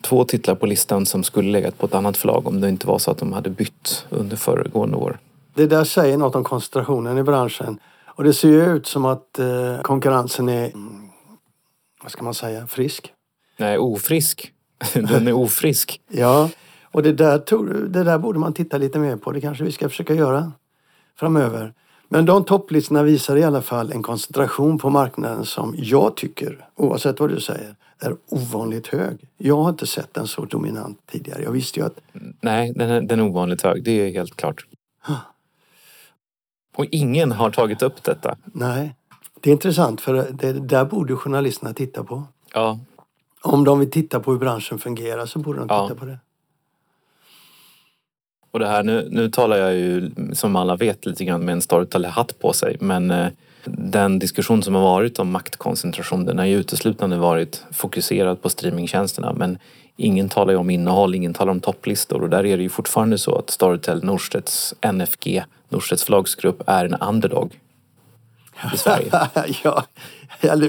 Två 0.01 0.25
titlar 0.25 0.55
på 0.55 0.65
listan 0.65 1.05
som 1.05 1.23
skulle 1.23 1.51
legat 1.51 1.77
på 1.77 1.85
ett 1.85 1.95
annat 1.95 2.17
förlag 2.17 2.47
om 2.47 2.61
det 2.61 2.69
inte 2.69 2.87
var 2.87 2.99
så 2.99 3.11
att 3.11 3.17
de 3.17 3.33
hade 3.33 3.49
bytt 3.49 4.05
under 4.09 4.37
föregående 4.37 4.97
år. 4.97 5.19
Det 5.53 5.65
där 5.67 5.83
säger 5.83 6.17
något 6.17 6.35
om 6.35 6.43
koncentrationen 6.43 7.17
i 7.17 7.23
branschen. 7.23 7.79
Och 8.05 8.23
det 8.23 8.33
ser 8.33 8.49
ju 8.49 8.65
ut 8.75 8.87
som 8.87 9.05
att 9.05 9.39
eh, 9.39 9.81
konkurrensen 9.81 10.49
är, 10.49 10.65
mm, 10.65 11.09
vad 12.03 12.11
ska 12.11 12.23
man 12.23 12.33
säga, 12.33 12.67
frisk. 12.67 13.13
Nej, 13.57 13.77
ofrisk. 13.77 14.51
Den 14.93 15.27
är 15.27 15.33
ofrisk. 15.33 16.01
Ja, 16.07 16.49
och 16.83 17.03
det 17.03 17.11
där, 17.13 17.37
tror- 17.37 17.87
det 17.89 18.03
där 18.03 18.17
borde 18.17 18.39
man 18.39 18.53
titta 18.53 18.77
lite 18.77 18.99
mer 18.99 19.15
på. 19.15 19.31
Det 19.31 19.41
kanske 19.41 19.63
vi 19.63 19.71
ska 19.71 19.89
försöka 19.89 20.13
göra 20.13 20.51
framöver. 21.19 21.73
Men 22.09 22.25
de 22.25 22.43
topplistorna 22.43 23.03
visar 23.03 23.35
i 23.35 23.43
alla 23.43 23.61
fall 23.61 23.91
en 23.91 24.03
koncentration 24.03 24.77
på 24.77 24.89
marknaden 24.89 25.45
som 25.45 25.75
jag 25.77 26.15
tycker, 26.17 26.67
oavsett 26.75 27.19
vad 27.19 27.29
du 27.29 27.39
säger, 27.39 27.75
är 27.99 28.15
ovanligt 28.29 28.87
hög. 28.87 29.27
Jag 29.37 29.57
har 29.57 29.69
inte 29.69 29.87
sett 29.87 30.13
den 30.13 30.27
så 30.27 30.45
dominant 30.45 30.99
tidigare. 31.11 31.43
Jag 31.43 31.51
visste 31.51 31.79
ju 31.79 31.85
att... 31.85 31.99
Nej, 32.41 32.73
den 32.75 32.89
är, 32.89 33.01
den 33.01 33.19
är 33.19 33.23
ovanligt 33.25 33.61
hög. 33.61 33.83
Det 33.83 33.91
är 33.91 34.11
helt 34.11 34.35
klart. 34.35 34.65
Och 36.75 36.85
ingen 36.91 37.31
har 37.31 37.51
tagit 37.51 37.81
upp 37.81 38.03
detta. 38.03 38.37
Nej. 38.45 38.95
Det 39.41 39.49
är 39.49 39.51
intressant 39.51 40.01
för 40.01 40.13
det 40.31 40.53
där 40.53 40.85
borde 40.85 41.15
journalisterna 41.15 41.73
titta 41.73 42.03
på. 42.03 42.23
Ja, 42.53 42.79
Om 43.41 43.63
de 43.63 43.79
vill 43.79 43.91
titta 43.91 44.19
på 44.19 44.31
hur 44.31 44.39
branschen 44.39 44.79
fungerar 44.79 45.25
så 45.25 45.39
borde 45.39 45.59
de 45.59 45.67
titta 45.67 45.87
Ja. 45.89 45.95
på 45.99 46.05
det. 46.05 46.19
och 48.51 48.59
det 48.59 48.67
här 48.67 48.83
nu, 48.83 49.07
nu 49.11 49.29
talar 49.29 49.57
jag 49.57 49.73
ju 49.75 50.11
som 50.33 50.55
alla 50.55 50.75
vet 50.75 51.05
lite 51.05 51.25
grann 51.25 51.45
med 51.45 51.53
en 51.53 51.61
Storytel-hatt 51.61 52.39
på 52.39 52.53
sig. 52.53 52.77
Men 52.79 53.11
eh, 53.11 53.27
den 53.67 54.19
diskussion 54.19 54.63
som 54.63 54.75
har 54.75 54.81
varit 54.81 55.19
om 55.19 55.31
maktkoncentration 55.31 56.25
den 56.25 56.37
har 56.37 56.45
ju 56.45 56.57
uteslutande 56.57 57.17
varit 57.17 57.63
fokuserad 57.71 58.41
på 58.41 58.49
streamingtjänsterna. 58.49 59.33
Men 59.33 59.57
ingen 59.97 60.29
talar 60.29 60.53
ju 60.53 60.59
om 60.59 60.69
innehåll, 60.69 61.15
ingen 61.15 61.33
talar 61.33 61.51
om 61.51 61.59
topplistor 61.59 62.21
och 62.21 62.29
där 62.29 62.45
är 62.45 62.57
det 62.57 62.63
ju 62.63 62.69
fortfarande 62.69 63.17
så 63.17 63.35
att 63.35 63.49
Storytel, 63.49 64.03
Norstedts 64.03 64.73
NFG, 64.93 65.43
Norstedts 65.69 66.03
förlagsgrupp 66.03 66.63
är 66.67 66.85
en 66.85 66.95
underdog 66.95 67.59
i 68.73 68.77
Sverige. 68.77 69.11
ja, 69.63 69.83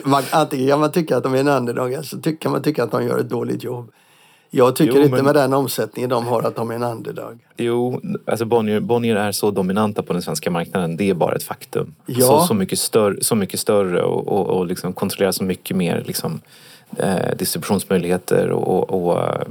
man, 0.04 0.22
antingen 0.30 0.68
kan 0.68 0.80
man 0.80 0.92
tycka 0.92 1.16
att 1.16 1.22
de 1.22 1.34
är 1.34 1.38
en 1.38 1.48
underdog 1.48 1.92
eller 1.92 2.02
så 2.02 2.36
kan 2.40 2.52
man 2.52 2.62
tycka 2.62 2.84
att 2.84 2.90
de 2.90 3.04
gör 3.04 3.18
ett 3.18 3.28
dåligt 3.28 3.64
jobb. 3.64 3.92
Jag 4.50 4.76
tycker 4.76 4.96
Jo, 4.96 5.02
inte 5.02 5.14
men- 5.14 5.24
med 5.24 5.34
den 5.34 5.52
omsättningen 5.54 6.10
de 6.10 6.26
har 6.26 6.42
att 6.42 6.56
de 6.56 6.70
är 6.70 6.74
en 6.74 6.82
underdog. 6.82 7.38
Jo, 7.56 8.00
alltså 8.24 8.44
Bonnier, 8.44 8.80
Bonnier 8.80 9.16
är 9.16 9.32
så 9.32 9.50
dominanta 9.50 10.02
på 10.02 10.12
den 10.12 10.22
svenska 10.22 10.50
marknaden. 10.50 10.96
Det 10.96 11.10
är 11.10 11.14
bara 11.14 11.34
ett 11.34 11.42
faktum. 11.42 11.94
Ja. 12.06 12.26
Så, 12.26 12.40
så, 12.40 12.54
mycket 12.54 12.78
större, 12.78 13.24
så 13.24 13.34
mycket 13.34 13.60
större 13.60 14.02
och, 14.02 14.28
och, 14.28 14.46
och 14.46 14.66
liksom 14.66 14.92
kontrollerar 14.92 15.32
så 15.32 15.44
mycket 15.44 15.76
mer 15.76 16.02
liksom, 16.06 16.40
eh, 16.96 17.36
distributionsmöjligheter 17.38 18.50
och, 18.50 18.90
och, 18.90 19.06
och 19.06 19.20
eh, 19.20 19.42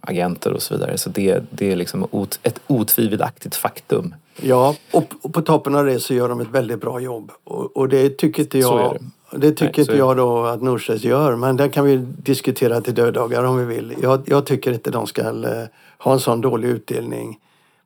agenter 0.00 0.52
och 0.52 0.62
så 0.62 0.74
vidare. 0.74 0.98
Så 0.98 1.10
det, 1.10 1.42
det 1.50 1.72
är 1.72 1.76
liksom 1.76 2.06
ot, 2.10 2.38
ett 2.42 2.60
otvivelaktigt 2.66 3.56
faktum. 3.56 4.14
Ja, 4.40 4.74
och, 4.92 5.32
på 5.32 5.42
toppen 5.42 5.74
av 5.74 5.86
det 5.86 6.00
så 6.00 6.14
gör 6.14 6.28
de 6.28 6.40
ett 6.40 6.50
väldigt 6.50 6.80
bra 6.80 7.00
jobb. 7.00 7.30
Och, 7.44 7.88
det 7.88 8.18
tycker 8.18 8.42
inte 8.42 8.58
jag, 8.58 8.98
det. 9.32 9.52
tycker 9.52 9.82
inte 9.82 9.96
jag 9.96 10.16
då 10.16 10.44
att 10.44 10.62
Norstedts 10.62 11.04
gör. 11.04 11.36
Men 11.36 11.56
det 11.56 11.68
kan 11.68 11.84
vi 11.84 11.96
diskutera 11.96 12.80
till 12.80 12.94
döddagar 12.94 13.44
om 13.44 13.58
vi 13.58 13.64
vill. 13.64 13.94
Jag, 14.02 14.22
jag 14.26 14.46
tycker 14.46 14.72
inte 14.72 14.90
de 14.90 15.06
ska 15.06 15.22
eh, 15.22 15.66
ha 15.98 16.12
en 16.12 16.20
sån 16.20 16.40
dålig 16.40 16.68
utdelning 16.68 17.38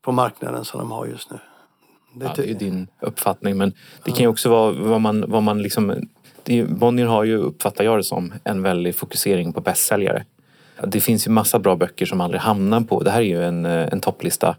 på 0.03 0.13
marknaden 0.13 0.65
som 0.65 0.81
de 0.81 0.91
har 0.91 1.07
just 1.07 1.31
nu. 1.31 1.39
Det 2.15 2.25
Ja, 2.25 2.33
det 2.37 2.43
är 2.43 2.47
ju 2.47 2.55
din 2.55 2.89
uppfattning. 3.01 3.57
Men 3.57 3.73
det 4.05 4.11
kan 4.11 4.21
ju 4.21 4.29
också 4.29 4.51
vara 4.51 4.73
vad 4.73 5.01
man, 5.01 5.25
vad 5.29 5.43
man 5.43 5.63
liksom... 5.63 6.09
Det 6.43 6.61
är, 6.61 6.67
Bonnier 6.67 7.07
har 7.07 7.25
ju, 7.25 7.37
uppfattar 7.37 7.85
jag 7.85 7.99
det 7.99 8.05
som, 8.05 8.35
en 8.45 8.63
väldig 8.63 8.95
fokusering 8.97 9.53
på 9.53 9.61
bästsäljare. 9.61 10.25
Det 10.87 11.01
finns 11.01 11.27
ju 11.27 11.31
massa 11.31 11.59
bra 11.59 11.77
böcker 11.77 12.07
som 12.07 12.21
aldrig 12.21 12.41
hamnar 12.41 12.81
på... 12.81 13.03
Det 13.03 13.11
här 13.11 13.21
är 13.21 13.25
ju 13.25 13.45
en, 13.45 13.67
eh, 13.67 13.89
en 13.93 14.01
topplista 14.01 14.57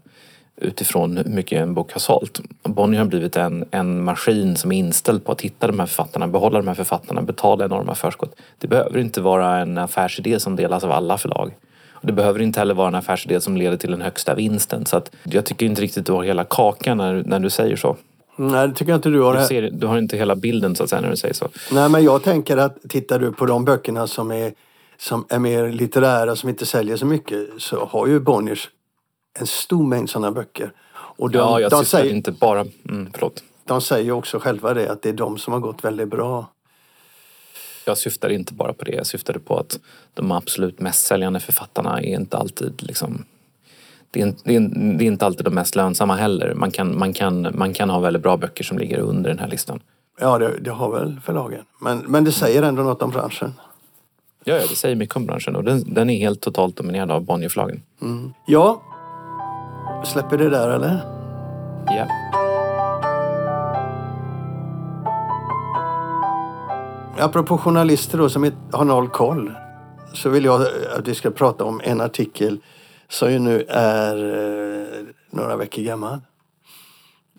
utifrån 0.60 1.16
hur 1.16 1.24
mycket 1.24 1.62
en 1.62 1.74
bok 1.74 1.92
har 1.92 2.00
sålt. 2.00 2.40
Bonnier 2.62 3.00
har 3.00 3.06
blivit 3.06 3.36
en, 3.36 3.64
en 3.70 4.04
maskin 4.04 4.56
som 4.56 4.72
är 4.72 4.78
inställd 4.78 5.24
på 5.24 5.32
att 5.32 5.40
hitta 5.40 5.66
de 5.66 5.78
här 5.78 5.86
författarna, 5.86 6.28
behålla 6.28 6.58
de 6.58 6.68
här 6.68 6.74
författarna, 6.74 7.22
betala 7.22 7.64
enorma 7.64 7.94
förskott. 7.94 8.36
Det 8.58 8.68
behöver 8.68 8.98
inte 8.98 9.20
vara 9.20 9.58
en 9.58 9.78
affärsidé 9.78 10.40
som 10.40 10.56
delas 10.56 10.84
av 10.84 10.92
alla 10.92 11.18
förlag. 11.18 11.54
Och 12.00 12.06
det 12.06 12.12
behöver 12.12 12.40
inte 12.40 12.60
heller 12.60 12.74
vara 12.74 12.88
en 12.88 12.94
affärsidé 12.94 13.40
som 13.40 13.56
leder 13.56 13.76
till 13.76 13.90
den 13.90 14.02
högsta 14.02 14.34
vinsten. 14.34 14.86
Så 14.86 14.96
att 14.96 15.10
jag 15.22 15.44
tycker 15.44 15.66
inte 15.66 15.82
riktigt 15.82 16.06
du 16.06 16.12
har 16.12 16.22
hela 16.22 16.44
kakan 16.44 16.96
när, 16.96 17.22
när 17.26 17.40
du 17.40 17.50
säger 17.50 17.76
så. 17.76 17.96
Nej, 18.36 18.68
det 18.68 18.74
tycker 18.74 18.92
jag 18.92 18.98
inte 18.98 19.08
du 19.08 19.20
har. 19.20 19.36
Du, 19.38 19.44
ser, 19.44 19.70
du 19.70 19.86
har 19.86 19.98
inte 19.98 20.16
hela 20.16 20.36
bilden 20.36 20.76
så 20.76 20.84
att 20.84 20.90
säga 20.90 21.00
när 21.00 21.10
du 21.10 21.16
säger 21.16 21.34
så. 21.34 21.48
Nej, 21.72 21.88
men 21.88 22.04
jag 22.04 22.22
tänker 22.22 22.56
att 22.56 22.76
tittar 22.88 23.18
du 23.18 23.32
på 23.32 23.46
de 23.46 23.64
böckerna 23.64 24.06
som 24.06 24.30
är, 24.30 24.52
som 24.98 25.26
är 25.28 25.38
mer 25.38 25.68
litterära, 25.68 26.36
som 26.36 26.48
inte 26.48 26.66
säljer 26.66 26.96
så 26.96 27.06
mycket, 27.06 27.38
så 27.58 27.84
har 27.84 28.06
ju 28.06 28.20
Bonniers 28.20 28.68
en 29.38 29.46
stor 29.46 29.86
mängd 29.86 30.10
sådana 30.10 30.32
böcker. 30.32 30.72
Och 30.94 31.30
de, 31.30 31.38
ja, 31.38 31.60
jag 31.60 31.70
de, 31.70 31.84
säger, 31.84 32.14
inte 32.14 32.32
bara... 32.32 32.60
Mm, 32.60 33.10
förlåt. 33.12 33.42
de 33.64 33.80
säger 33.80 34.12
också 34.12 34.38
själva 34.38 34.74
det, 34.74 34.90
att 34.92 35.02
det 35.02 35.08
är 35.08 35.12
de 35.12 35.38
som 35.38 35.52
har 35.52 35.60
gått 35.60 35.84
väldigt 35.84 36.08
bra. 36.08 36.46
Jag 37.86 37.98
syftar 37.98 38.28
inte 38.28 38.54
bara 38.54 38.72
på 38.72 38.84
det. 38.84 38.92
Jag 38.92 39.06
syftade 39.06 39.38
på 39.38 39.58
att 39.58 39.78
de 40.14 40.32
absolut 40.32 40.80
mest 40.80 41.06
säljande 41.06 41.40
författarna 41.40 42.00
är 42.00 42.14
inte 42.14 42.36
alltid 42.36 42.82
liksom... 42.82 43.24
Det 44.10 44.20
är, 44.22 44.26
inte- 44.26 44.42
det, 44.44 44.56
är, 44.56 44.60
det 44.98 45.04
är 45.04 45.06
inte 45.06 45.26
alltid 45.26 45.44
de 45.44 45.54
mest 45.54 45.76
lönsamma 45.76 46.16
heller. 46.16 46.54
Man 46.54 46.70
kan, 46.70 46.98
man, 46.98 47.12
kan, 47.12 47.58
man 47.58 47.74
kan 47.74 47.90
ha 47.90 47.98
väldigt 47.98 48.22
bra 48.22 48.36
böcker 48.36 48.64
som 48.64 48.78
ligger 48.78 48.98
under 48.98 49.30
den 49.30 49.38
här 49.38 49.48
listan. 49.48 49.80
Ja, 50.20 50.38
det, 50.38 50.58
det 50.60 50.70
har 50.70 50.92
väl 50.92 51.20
förlagen. 51.24 51.64
Men, 51.80 51.98
men 51.98 52.24
det 52.24 52.32
säger 52.32 52.62
ändå 52.62 52.82
något 52.82 53.02
om 53.02 53.10
branschen. 53.10 53.54
Ja, 54.44 54.54
ja, 54.54 54.62
det 54.68 54.74
säger 54.76 54.96
mycket 54.96 55.16
om 55.16 55.26
branschen 55.26 55.56
och 55.56 55.64
den, 55.64 55.94
den 55.94 56.10
är 56.10 56.18
helt 56.18 56.40
totalt 56.40 56.76
dominerad 56.76 57.10
av 57.10 57.24
Bonnierförlagen. 57.24 57.82
Ja, 58.46 58.82
släpper 60.04 60.38
det 60.38 60.50
där 60.50 60.70
eller? 60.70 61.00
Ja. 61.86 62.06
Apropå 67.18 67.58
journalister 67.58 68.18
då 68.18 68.28
som 68.28 68.52
har 68.72 68.84
noll 68.84 69.08
koll. 69.08 69.52
Så 70.12 70.28
vill 70.28 70.44
jag 70.44 70.62
att 70.98 71.08
vi 71.08 71.14
ska 71.14 71.30
prata 71.30 71.64
om 71.64 71.80
en 71.84 72.00
artikel 72.00 72.60
som 73.08 73.32
ju 73.32 73.38
nu 73.38 73.64
är 73.68 74.16
eh, 74.16 75.04
några 75.30 75.56
veckor 75.56 75.82
gammal. 75.82 76.18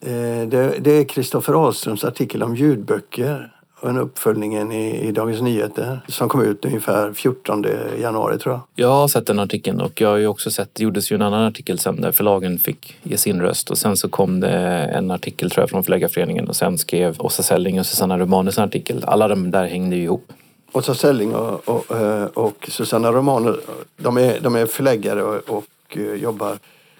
Eh, 0.01 0.47
det, 0.47 0.79
det 0.79 0.91
är 0.91 1.03
Kristoffer 1.03 1.53
Ahlströms 1.53 2.03
artikel 2.03 2.43
om 2.43 2.55
ljudböcker 2.55 3.58
och 3.79 3.89
en 3.89 3.97
uppföljningen 3.97 4.71
i, 4.71 5.07
i 5.07 5.11
Dagens 5.11 5.41
Nyheter 5.41 5.99
som 6.07 6.29
kom 6.29 6.41
ut 6.41 6.65
ungefär 6.65 7.13
14 7.13 7.65
januari 8.01 8.37
tror 8.37 8.53
jag. 8.55 8.61
Jag 8.75 8.93
har 8.93 9.07
sett 9.07 9.27
den 9.27 9.39
artikeln 9.39 9.81
och 9.81 10.01
jag 10.01 10.09
har 10.09 10.17
ju 10.17 10.27
också 10.27 10.51
sett, 10.51 10.69
det 10.75 10.83
gjordes 10.83 11.11
ju 11.11 11.15
en 11.15 11.21
annan 11.21 11.43
artikel 11.43 11.79
sen 11.79 12.01
där 12.01 12.11
förlagen 12.11 12.59
fick 12.59 12.95
ge 13.03 13.17
sin 13.17 13.41
röst 13.41 13.71
och 13.71 13.77
sen 13.77 13.97
så 13.97 14.09
kom 14.09 14.39
det 14.39 14.49
en 14.93 15.11
artikel 15.11 15.51
tror 15.51 15.61
jag 15.61 15.69
från 15.69 15.83
Förläggarföreningen 15.83 16.47
och 16.47 16.55
sen 16.55 16.77
skrev 16.77 17.15
Åsa 17.19 17.43
Selling 17.43 17.79
och 17.79 17.85
Susanna 17.85 18.19
Romanus 18.19 18.57
en 18.57 18.63
artikel. 18.63 19.03
Alla 19.07 19.27
de 19.27 19.51
där 19.51 19.67
hängde 19.67 19.95
ju 19.95 20.03
ihop. 20.03 20.31
Åsa 20.71 20.95
Selling 20.95 21.35
och, 21.35 21.69
och, 21.69 21.97
eh, 21.97 22.25
och 22.25 22.69
Susanna 22.71 23.11
Romano, 23.11 23.55
de 23.97 24.17
är, 24.17 24.39
de 24.39 24.55
är 24.55 24.65
förläggare 24.65 25.23
och, 25.23 25.57
och 25.57 25.97
eh, 25.97 26.13
jobbar 26.13 26.57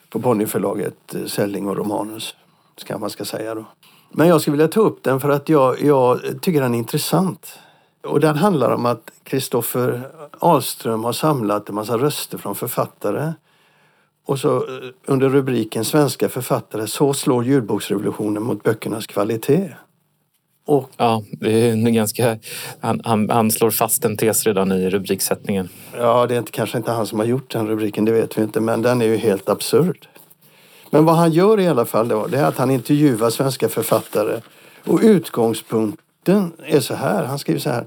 på 0.10 0.20
Bonnierförlaget 0.20 1.16
eh, 1.16 1.26
Selling 1.26 1.68
och 1.68 1.78
Romanus, 1.78 2.36
ska 2.78 2.98
man 2.98 3.10
ska 3.10 3.26
säga 3.26 3.56
då. 3.56 3.66
Men 4.12 4.28
jag 4.28 4.42
skulle 4.42 4.52
vilja 4.52 4.68
ta 4.68 4.80
upp 4.80 5.04
den 5.04 5.20
för 5.20 5.30
att 5.30 5.50
jag, 5.50 5.82
jag 5.82 6.22
tycker 6.42 6.62
den 6.62 6.74
är 6.74 6.78
intressant. 6.78 7.60
Och 8.04 8.20
den 8.20 8.36
handlar 8.36 8.72
om 8.72 8.86
att 8.86 9.12
Kristoffer 9.24 10.10
Ahlström 10.40 11.04
har 11.04 11.14
samlat 11.14 11.70
en 11.70 11.76
massa 11.76 11.98
röster 11.98 12.38
från 12.38 12.56
författare. 12.56 13.34
Och 14.26 14.40
så 14.40 14.58
eh, 14.58 14.64
under 15.06 15.30
rubriken 15.30 15.86
Svenska 15.86 16.30
författare, 16.30 16.88
så 16.88 17.14
slår 17.14 17.46
ljudboksrevolutionen 17.46 18.44
mot 18.44 18.64
böckernas 18.64 19.08
kvalitet. 19.08 19.74
Och 20.66 20.90
Ja, 20.98 21.24
det 21.32 21.70
är 21.70 21.76
ganska, 21.76 22.38
han, 22.80 23.02
han, 23.04 23.30
han 23.30 23.52
slår 23.52 23.72
fast 23.72 24.06
en 24.06 24.18
tes 24.18 24.46
redan 24.46 24.72
i 24.72 24.90
rubriksättningen. 24.90 25.70
Ja, 25.98 26.28
det 26.28 26.34
är 26.34 26.40
inte, 26.40 26.52
kanske 26.52 26.78
inte 26.78 26.92
han 26.92 27.08
som 27.08 27.20
har 27.20 27.26
gjort 27.26 27.52
den 27.52 27.68
rubriken, 27.68 28.06
det 28.06 28.12
vet 28.12 28.38
vi 28.38 28.42
inte. 28.42 28.60
Men 28.60 28.82
den 28.82 29.02
är 29.02 29.06
ju 29.06 29.18
helt 29.18 29.50
absurd. 29.50 30.08
Men 30.90 31.06
vad 31.06 31.16
han 31.16 31.32
gör 31.32 31.60
i 31.60 31.68
alla 31.68 31.86
fall 31.86 32.08
då, 32.08 32.28
det 32.28 32.38
är 32.38 32.46
att 32.46 32.58
han 32.58 32.72
intervjuar 32.72 33.30
svenska 33.30 33.70
författare. 33.70 34.42
Och 34.86 35.00
utgångspunkten 35.04 36.52
är 36.66 36.80
så 36.80 36.94
här, 36.94 37.24
han 37.24 37.40
skriver 37.40 37.60
så 37.60 37.70
här. 37.70 37.86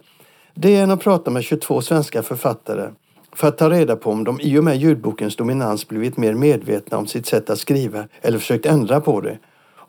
Det 0.54 0.76
är 0.76 0.88
att 0.88 1.00
prata 1.00 1.30
med 1.30 1.44
22 1.44 1.82
svenska 1.82 2.22
författare 2.22 2.90
för 3.32 3.48
att 3.48 3.58
ta 3.58 3.70
reda 3.70 3.96
på 3.96 4.10
om 4.10 4.24
de 4.24 4.40
i 4.40 4.58
och 4.58 4.64
med 4.64 4.76
ljudbokens 4.76 5.36
dominans 5.36 5.88
blivit 5.88 6.16
mer 6.16 6.34
medvetna 6.34 6.98
om 6.98 7.06
sitt 7.06 7.26
sätt 7.26 7.50
att 7.50 7.58
skriva 7.58 8.08
eller 8.20 8.38
försökt 8.38 8.66
ändra 8.66 9.00
på 9.00 9.20
det. 9.20 9.38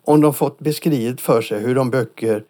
Om 0.06 0.22
de 0.22 0.34
fått 0.34 0.60
beskrivet 0.60 1.22
för 1.22 1.42
sig 1.42 1.60
hur 1.60 1.76
de 1.76 1.90
böcker 1.90 2.44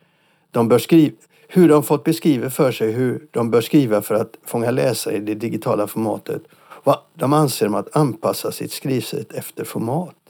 de 0.52 0.67
bör 0.67 0.80
skriva 0.80 1.15
hur 1.56 1.69
de 1.69 1.84
fått 1.84 2.04
beskrivet 2.04 2.54
för 2.54 2.71
sig 2.71 2.91
hur 2.91 3.28
de 3.32 3.52
bör 3.52 3.62
skriva 3.62 4.02
för 4.02 4.15
att 4.15 4.36
fånga 4.45 4.71
läsare 4.71 5.15
i 5.15 5.19
det 5.19 5.36
digitala 5.36 5.88
formatet. 5.88 6.41
Vad 6.84 6.97
de 7.13 7.34
anser 7.34 7.67
om 7.67 7.76
att 7.76 7.95
anpassa 7.95 8.52
sitt 8.52 8.71
skrivsätt 8.71 9.32
efter 9.32 9.63
format. 9.63 10.22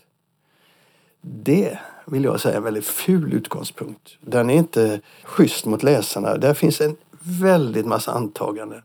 Det 1.25 1.77
vill 2.05 2.23
jag 2.23 2.39
säga 2.39 2.53
är 2.53 2.57
en 2.57 2.63
väldigt 2.63 2.85
ful 2.85 3.33
utgångspunkt. 3.33 4.17
Den 4.21 4.49
är 4.49 4.53
inte 4.53 5.01
schysst 5.23 5.65
mot 5.65 5.83
läsarna. 5.83 6.37
Där 6.37 6.53
finns 6.53 6.81
en 6.81 6.95
väldigt 7.19 7.85
massa 7.85 8.11
antaganden. 8.11 8.81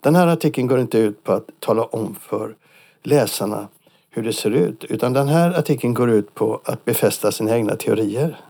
Den 0.00 0.14
här 0.14 0.26
artikeln 0.26 0.66
går 0.66 0.80
inte 0.80 0.98
ut 0.98 1.24
på 1.24 1.32
att 1.32 1.46
tala 1.58 1.84
om 1.84 2.14
för 2.20 2.54
läsarna 3.02 3.68
hur 4.10 4.22
det 4.22 4.32
ser 4.32 4.50
ut. 4.50 4.84
Utan 4.84 5.12
den 5.12 5.28
här 5.28 5.58
artikeln 5.58 5.94
går 5.94 6.10
ut 6.10 6.34
på 6.34 6.60
att 6.64 6.84
befästa 6.84 7.32
sina 7.32 7.56
egna 7.56 7.76
teorier. 7.76 8.40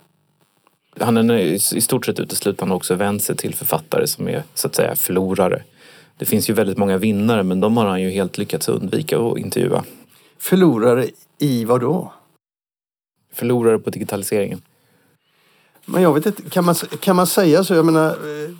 Han 1.01 1.17
är 1.17 1.39
i 1.39 1.55
i 1.55 1.61
stort 1.81 2.07
sett 2.07 2.21
uteslutande 2.21 2.75
också 2.75 2.95
vänt 2.95 3.23
sig 3.23 3.37
till 3.37 3.55
författare 3.55 4.07
som 4.07 4.29
är 4.29 4.43
så 4.55 4.67
att 4.67 4.75
säga 4.75 4.97
förlorare. 4.97 5.63
Det 6.19 6.25
finns 6.25 6.51
ju 6.51 6.55
väldigt 6.55 6.79
många 6.79 6.99
vinnare 6.99 7.43
men 7.43 7.61
de 7.61 7.77
har 7.77 7.87
han 7.87 8.03
ju 8.03 8.11
helt 8.11 8.39
lyckats 8.39 8.69
undvika 8.69 9.19
att 9.19 9.39
intervjua. 9.39 9.85
Förlorare 10.39 11.07
i 11.39 11.65
vad 11.65 11.81
då? 11.81 12.13
Förlorare 13.33 13.79
på 13.79 13.91
digitaliseringen. 13.91 14.63
Men 15.87 16.03
jag 16.03 16.15
vet 16.15 16.27
inte, 16.27 16.43
kan 16.51 16.65
man, 16.65 16.75
kan 16.75 17.17
man 17.17 17.27
säga 17.27 17.65
så? 17.65 17.75
Jag 17.75 17.85
menar, 17.85 18.09
eh, 18.09 18.51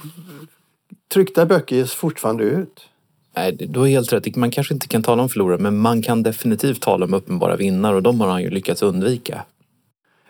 tryckta 1.13 1.47
böcker 1.47 1.77
ges 1.77 1.95
fortfarande 1.95 2.45
ut. 2.45 2.81
Nej, 3.37 3.53
du 3.53 3.81
har 3.81 3.87
helt 3.87 4.13
rätt. 4.13 4.37
Man 4.37 4.51
kanske 4.51 4.75
inte 4.75 4.89
kan 4.89 5.03
tala 5.03 5.23
om 5.23 5.29
förlorare 5.29 5.59
men 5.59 5.79
man 5.79 6.03
kan 6.03 6.23
definitivt 6.23 6.83
tala 6.83 7.05
om 7.05 7.15
uppenbara 7.15 7.57
vinnare 7.57 7.97
och 7.97 8.03
de 8.03 8.21
har 8.21 8.29
han 8.29 8.43
ju 8.43 8.51
lyckats 8.51 8.83
undvika. 8.83 9.45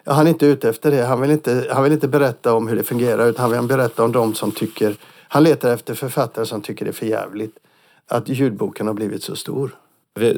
Ja, 0.05 0.13
han 0.13 0.27
är 0.27 0.31
inte 0.31 0.47
ute 0.47 0.69
efter 0.69 0.91
det. 0.91 1.05
Han 1.05 1.21
vill 1.21 1.31
inte, 1.31 1.67
han 1.71 1.83
vill 1.83 1.93
inte 1.93 2.09
berätta 2.09 2.55
om 2.55 2.69
hur 2.69 2.77
det 2.77 2.83
fungerar 2.83 3.27
utan 3.27 3.43
han 3.43 3.51
vill 3.51 3.77
berätta 3.77 4.05
om 4.05 4.13
de 4.13 4.35
som 4.35 4.53
tycker... 4.53 4.97
Han 5.29 5.45
letar 5.45 5.75
efter 5.75 5.95
författare 5.95 6.47
som 6.47 6.63
tycker 6.63 6.85
det 6.85 6.91
är 6.91 6.93
för 6.93 7.07
jävligt 7.07 7.59
att 8.07 8.29
ljudboken 8.29 8.87
har 8.87 8.95
blivit 8.95 9.23
så 9.23 9.37
stor. 9.37 9.71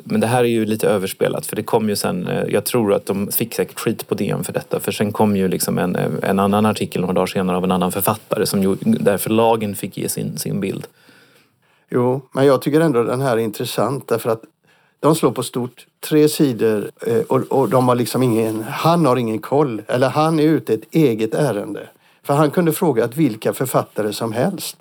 Men 0.04 0.20
det 0.20 0.26
här 0.26 0.44
är 0.44 0.48
ju 0.48 0.64
lite 0.64 0.88
överspelat 0.88 1.46
för 1.46 1.56
det 1.56 1.62
kom 1.62 1.88
ju 1.88 1.96
sen, 1.96 2.26
eh, 2.26 2.44
jag 2.48 2.64
tror 2.64 2.94
att 2.94 3.06
de 3.06 3.32
fick 3.32 3.54
säkert 3.54 3.80
skit 3.80 4.08
på 4.08 4.14
DN 4.14 4.44
för 4.44 4.52
detta 4.52 4.80
för 4.80 4.92
sen 4.92 5.12
kom 5.12 5.37
ju 5.37 5.48
liksom 5.48 5.78
en, 5.78 5.96
eh, 5.96 6.11
en 6.22 6.38
annan 6.38 6.66
artikel 6.66 7.00
några 7.00 7.14
dagar 7.14 7.26
senare 7.26 7.56
av 7.56 7.64
en 7.64 7.72
annan 7.72 7.92
författare 7.92 8.46
som 8.46 8.62
ju, 8.62 8.76
där 8.80 9.18
förlagen 9.18 9.74
fick 9.74 9.96
ge 9.96 10.08
sin, 10.08 10.38
sin 10.38 10.61
bild. 10.61 10.87
Jo, 11.90 12.20
men 12.32 12.46
jag 12.46 12.62
tycker 12.62 12.80
ändå 12.80 13.02
den 13.02 13.20
här 13.20 13.32
är 13.32 13.40
intressant 13.40 14.08
därför 14.08 14.30
att 14.30 14.42
de 15.00 15.14
slår 15.14 15.30
på 15.30 15.42
stort, 15.42 15.87
tre 16.00 16.28
sidor 16.28 16.90
eh, 17.06 17.20
och, 17.28 17.40
och 17.40 17.68
de 17.68 17.88
har 17.88 17.94
liksom 17.94 18.22
ingen, 18.22 18.62
han 18.62 19.06
har 19.06 19.16
ingen 19.16 19.38
koll. 19.38 19.82
Eller 19.87 20.08
han 20.08 20.40
är 20.40 20.42
ute 20.42 20.74
ett 20.74 20.94
eget 20.94 21.35
ärende. 21.35 21.88
För 22.22 22.35
han 22.35 22.50
kunde 22.50 22.72
fråga 22.72 23.04
att 23.04 23.16
vilka 23.16 23.52
författare 23.52 24.12
som 24.12 24.32
helst. 24.32 24.76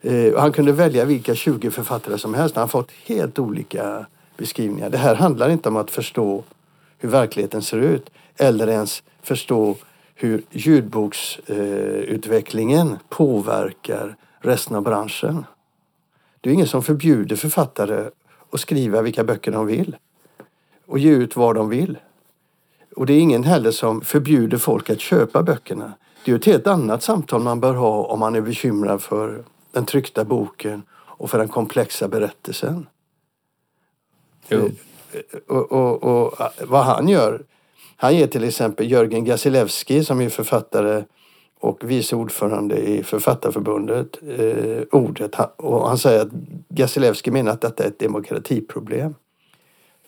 Eh, 0.00 0.38
han 0.38 0.52
kunde 0.52 0.72
välja 0.72 1.04
vilka 1.04 1.34
20 1.34 1.70
författare 1.70 2.18
som 2.18 2.34
helst. 2.34 2.54
Han 2.54 2.62
har 2.62 2.68
fått 2.68 2.90
helt 3.06 3.38
olika 3.38 4.06
beskrivningar. 4.36 4.90
Det 4.90 4.98
här 4.98 5.14
handlar 5.14 5.50
inte 5.50 5.68
om 5.68 5.76
att 5.76 5.90
förstå 5.90 6.44
hur 6.98 7.08
verkligheten 7.08 7.62
ser 7.62 7.78
ut 7.78 8.10
eller 8.36 8.68
ens 8.68 9.02
förstå 9.22 9.76
hur 10.14 10.42
ljudboksutvecklingen 10.50 12.96
påverkar 13.08 14.16
resten 14.40 14.76
av 14.76 14.82
branschen. 14.82 15.44
Det 16.40 16.50
är 16.50 16.54
ingen 16.54 16.66
som 16.66 16.82
förbjuder 16.82 17.36
författare 17.36 18.10
att 18.50 18.60
skriva 18.60 19.02
vilka 19.02 19.24
böcker 19.24 19.52
de 19.52 19.66
vill 19.66 19.96
och 20.86 20.98
ge 20.98 21.10
ut 21.10 21.36
vad 21.36 21.54
de 21.54 21.68
vill. 21.68 21.98
Och 22.96 23.06
det 23.06 23.12
är 23.12 23.20
ingen 23.20 23.44
heller 23.44 23.70
som 23.70 24.00
förbjuder 24.00 24.58
folk 24.58 24.90
att 24.90 25.00
köpa 25.00 25.42
böckerna. 25.42 25.92
Det 26.24 26.32
är 26.32 26.36
ett 26.36 26.44
helt 26.44 26.66
annat 26.66 27.02
samtal 27.02 27.42
man 27.42 27.60
bör 27.60 27.74
ha 27.74 28.04
om 28.04 28.20
man 28.20 28.34
är 28.34 28.40
bekymrad 28.40 29.02
för 29.02 29.44
den 29.78 29.86
tryckta 29.86 30.24
boken 30.24 30.82
och 30.92 31.30
för 31.30 31.38
den 31.38 31.48
komplexa 31.48 32.08
berättelsen. 32.08 32.86
Jo. 34.48 34.70
Och, 35.46 35.72
och, 35.72 36.02
och, 36.02 36.34
vad 36.66 36.84
han 36.84 37.08
gör, 37.08 37.42
han 37.96 38.16
ger 38.16 38.26
till 38.26 38.44
exempel 38.44 38.90
Jörgen 38.90 39.24
Gasilewski 39.24 40.04
som 40.04 40.20
är 40.20 40.28
författare 40.28 41.04
och 41.60 41.90
vice 41.90 42.16
ordförande 42.16 42.76
i 42.76 43.02
Författarförbundet 43.02 44.18
eh, 44.38 44.82
ordet. 44.90 45.34
Och 45.56 45.88
han 45.88 45.98
säger 45.98 46.20
att 46.20 46.32
Gasilewski 46.68 47.30
menar 47.30 47.52
att 47.52 47.60
detta 47.60 47.84
är 47.84 47.88
ett 47.88 47.98
demokratiproblem. 47.98 49.14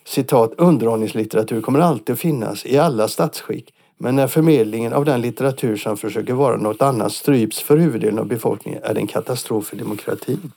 Citat, 0.05 0.53
underhållningslitteratur 0.57 1.61
kommer 1.61 1.81
alltid 1.81 2.13
att 2.13 2.21
finnas 2.21 2.67
i 2.67 2.79
alla 2.79 3.09
statsskick. 3.09 3.75
Men 4.03 4.17
när 4.17 4.27
förmedlingen 4.27 4.93
av 4.93 5.05
den 5.05 5.21
litteratur 5.21 5.77
som 5.77 5.97
försöker 5.97 6.35
vara 6.35 6.57
något 6.57 6.83
annat 6.83 7.13
stryps 7.13 7.61
för 7.61 7.77
huvuddelen 7.77 8.19
av 8.19 8.27
befolkningen 8.27 8.83
är 8.83 8.95
det 8.95 9.01
en 9.01 9.07
katastrof 9.07 9.67
för 9.67 9.77
demokratin. 9.77 10.53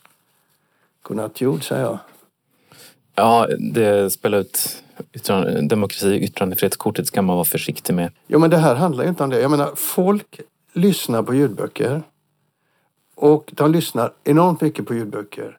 Godnatt 1.02 1.40
jord, 1.40 1.68
säger 1.68 1.82
jag. 1.82 1.98
Ja, 3.14 3.48
det 3.58 4.10
spelar 4.10 4.38
ut 4.38 4.82
yttrande, 5.12 5.60
demokrati 5.68 6.14
yttrandefrihetskortet 6.14 7.06
ska 7.06 7.22
man 7.22 7.36
vara 7.36 7.44
försiktig 7.44 7.94
med. 7.94 8.12
Jo, 8.26 8.38
men 8.38 8.50
det 8.50 8.56
här 8.56 8.74
handlar 8.74 9.04
ju 9.04 9.10
inte 9.10 9.24
om 9.24 9.30
det. 9.30 9.40
Jag 9.40 9.50
menar, 9.50 9.72
folk 9.76 10.40
lyssnar 10.72 11.22
på 11.22 11.34
ljudböcker 11.34 12.02
och 13.14 13.50
de 13.52 13.72
lyssnar 13.72 14.12
enormt 14.24 14.60
mycket 14.60 14.86
på 14.86 14.94
ljudböcker. 14.94 15.58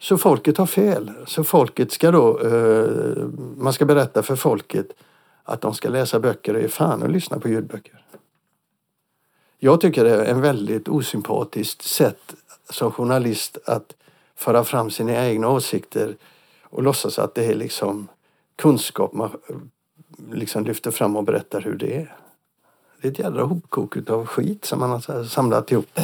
Så 0.00 0.18
folket 0.18 0.58
har 0.58 0.66
fel. 0.66 1.10
Så 1.26 1.44
folket 1.44 1.92
ska 1.92 2.10
då, 2.10 2.40
eh, 2.40 3.26
man 3.56 3.72
ska 3.72 3.84
berätta 3.84 4.22
för 4.22 4.36
folket 4.36 4.86
att 5.44 5.60
de 5.60 5.74
ska 5.74 5.88
läsa 5.88 6.20
böcker 6.20 6.54
och 6.54 6.62
ge 6.62 6.68
fan 6.68 7.02
och 7.02 7.10
lyssna 7.10 7.40
på 7.40 7.48
ljudböcker. 7.48 8.04
Jag 9.58 9.80
tycker 9.80 10.04
det 10.04 10.10
är 10.10 10.24
en 10.24 10.40
väldigt 10.40 10.88
osympatiskt 10.88 11.82
sätt 11.82 12.34
som 12.70 12.92
journalist 12.92 13.58
att 13.64 13.94
föra 14.36 14.64
fram 14.64 14.90
sina 14.90 15.26
egna 15.26 15.48
åsikter 15.48 16.16
och 16.62 16.82
låtsas 16.82 17.18
att 17.18 17.34
det 17.34 17.44
är 17.44 17.54
liksom 17.54 18.08
kunskap 18.56 19.12
man 19.12 19.30
liksom 20.32 20.64
lyfter 20.64 20.90
fram 20.90 21.16
och 21.16 21.24
berättar 21.24 21.60
hur 21.60 21.74
det 21.74 21.96
är. 21.96 22.16
Det 23.00 23.08
är 23.08 23.12
ett 23.12 23.18
jädra 23.18 23.44
hopkok 23.44 24.10
av 24.10 24.26
skit 24.26 24.64
som 24.64 24.80
man 24.80 24.90
har 24.90 25.24
samlat 25.24 25.72
ihop. 25.72 25.86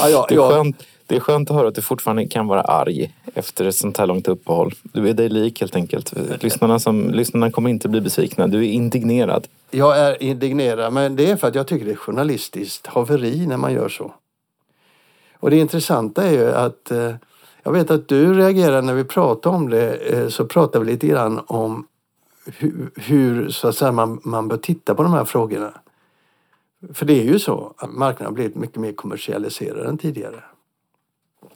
Ja, 0.00 0.26
ja, 0.30 0.50
skönt, 0.50 0.86
det 1.08 1.16
är 1.16 1.20
skönt 1.20 1.50
att 1.50 1.56
höra 1.56 1.68
att 1.68 1.74
du 1.74 1.82
fortfarande 1.82 2.26
kan 2.26 2.46
vara 2.46 2.60
arg 2.60 3.14
efter 3.34 3.64
ett 3.64 3.74
sånt 3.74 3.98
här 3.98 4.06
långt 4.06 4.28
uppehåll. 4.28 4.74
Du 4.82 5.08
är 5.08 5.14
dig 5.14 5.28
lik 5.28 5.60
helt 5.60 5.76
enkelt. 5.76 6.12
Lyssnarna, 6.42 6.78
som, 6.78 7.10
lyssnarna 7.10 7.50
kommer 7.50 7.70
inte 7.70 7.88
bli 7.88 8.00
besvikna. 8.00 8.46
Du 8.46 8.58
är 8.58 8.70
indignerad. 8.70 9.46
Jag 9.70 9.98
är 9.98 10.22
indignerad, 10.22 10.92
men 10.92 11.16
det 11.16 11.30
är 11.30 11.36
för 11.36 11.48
att 11.48 11.54
jag 11.54 11.66
tycker 11.66 11.86
det 11.86 11.92
är 11.92 11.96
journalistiskt 11.96 12.86
haveri 12.86 13.46
när 13.46 13.56
man 13.56 13.72
gör 13.72 13.88
så. 13.88 14.14
Och 15.40 15.50
det 15.50 15.56
intressanta 15.56 16.22
är 16.22 16.32
ju 16.32 16.50
att 16.50 16.90
eh, 16.90 17.14
jag 17.62 17.72
vet 17.72 17.90
att 17.90 18.08
du 18.08 18.34
reagerar 18.34 18.82
när 18.82 18.94
vi 18.94 19.04
pratar 19.04 19.50
om 19.50 19.70
det 19.70 19.94
eh, 19.94 20.28
så 20.28 20.46
pratar 20.46 20.80
vi 20.80 20.86
lite 20.86 21.06
grann 21.06 21.40
om 21.46 21.86
hur, 22.46 22.90
hur 22.96 23.48
så 23.48 23.68
att 23.68 23.76
säga, 23.76 23.92
man, 23.92 24.20
man 24.24 24.48
bör 24.48 24.56
titta 24.56 24.94
på 24.94 25.02
de 25.02 25.12
här 25.12 25.24
frågorna. 25.24 25.72
För 26.92 27.06
det 27.06 27.20
är 27.20 27.24
ju 27.24 27.38
så 27.38 27.74
att 27.76 27.92
marknaden 27.92 28.26
har 28.26 28.32
blivit 28.32 28.56
mycket 28.56 28.76
mer 28.76 28.92
kommersialiserad 28.92 29.86
än 29.86 29.98
tidigare. 29.98 30.42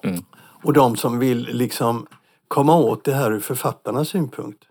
Mm. 0.03 0.25
Och 0.35 0.73
de 0.73 0.97
som 0.97 1.19
vill 1.19 1.49
liksom 1.53 2.07
komma 2.49 2.77
åt 2.77 3.05
det 3.05 3.15
här 3.15 3.33
ur 3.33 3.41
författarnas 3.41 4.09
synpunkt 4.09 4.65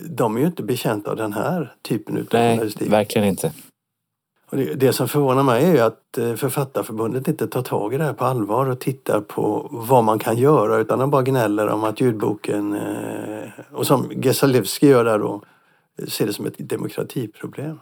de 0.00 0.36
är 0.36 0.40
ju 0.40 0.46
inte 0.46 0.62
betjänta 0.62 1.10
av 1.10 1.16
den 1.16 1.32
här 1.32 1.74
typen 1.82 2.16
av 2.16 2.26
Nej, 2.32 2.56
journalistik. 2.56 2.92
verkligen 2.92 3.28
inte. 3.28 3.52
Det, 4.50 4.74
det, 4.74 4.92
som 4.92 5.08
förvånar 5.08 5.42
mig 5.42 5.64
är 5.64 5.72
ju 5.72 5.80
att 5.80 6.18
eh, 6.18 6.34
Författarförbundet 6.34 7.28
inte 7.28 7.46
tar 7.46 7.62
tag 7.62 7.94
i 7.94 7.98
det 7.98 8.04
här 8.04 8.12
på 8.12 8.24
allvar 8.24 8.66
och 8.66 8.78
tittar 8.78 9.20
på 9.20 9.68
vad 9.70 10.04
man 10.04 10.18
kan 10.18 10.36
göra 10.36 10.76
utan 10.76 10.98
de 10.98 11.10
bara 11.10 11.22
gnäller 11.22 11.68
om 11.68 11.84
att 11.84 12.00
ljudboken, 12.00 12.74
eh, 12.74 13.48
och 13.72 13.86
som 13.86 14.10
Gesalevski 14.10 14.88
gör 14.88 15.04
där 15.04 15.18
då, 15.18 15.42
ser 16.08 16.26
det 16.26 16.32
som 16.32 16.46
ett 16.46 16.54
demokratiproblem. 16.58 17.80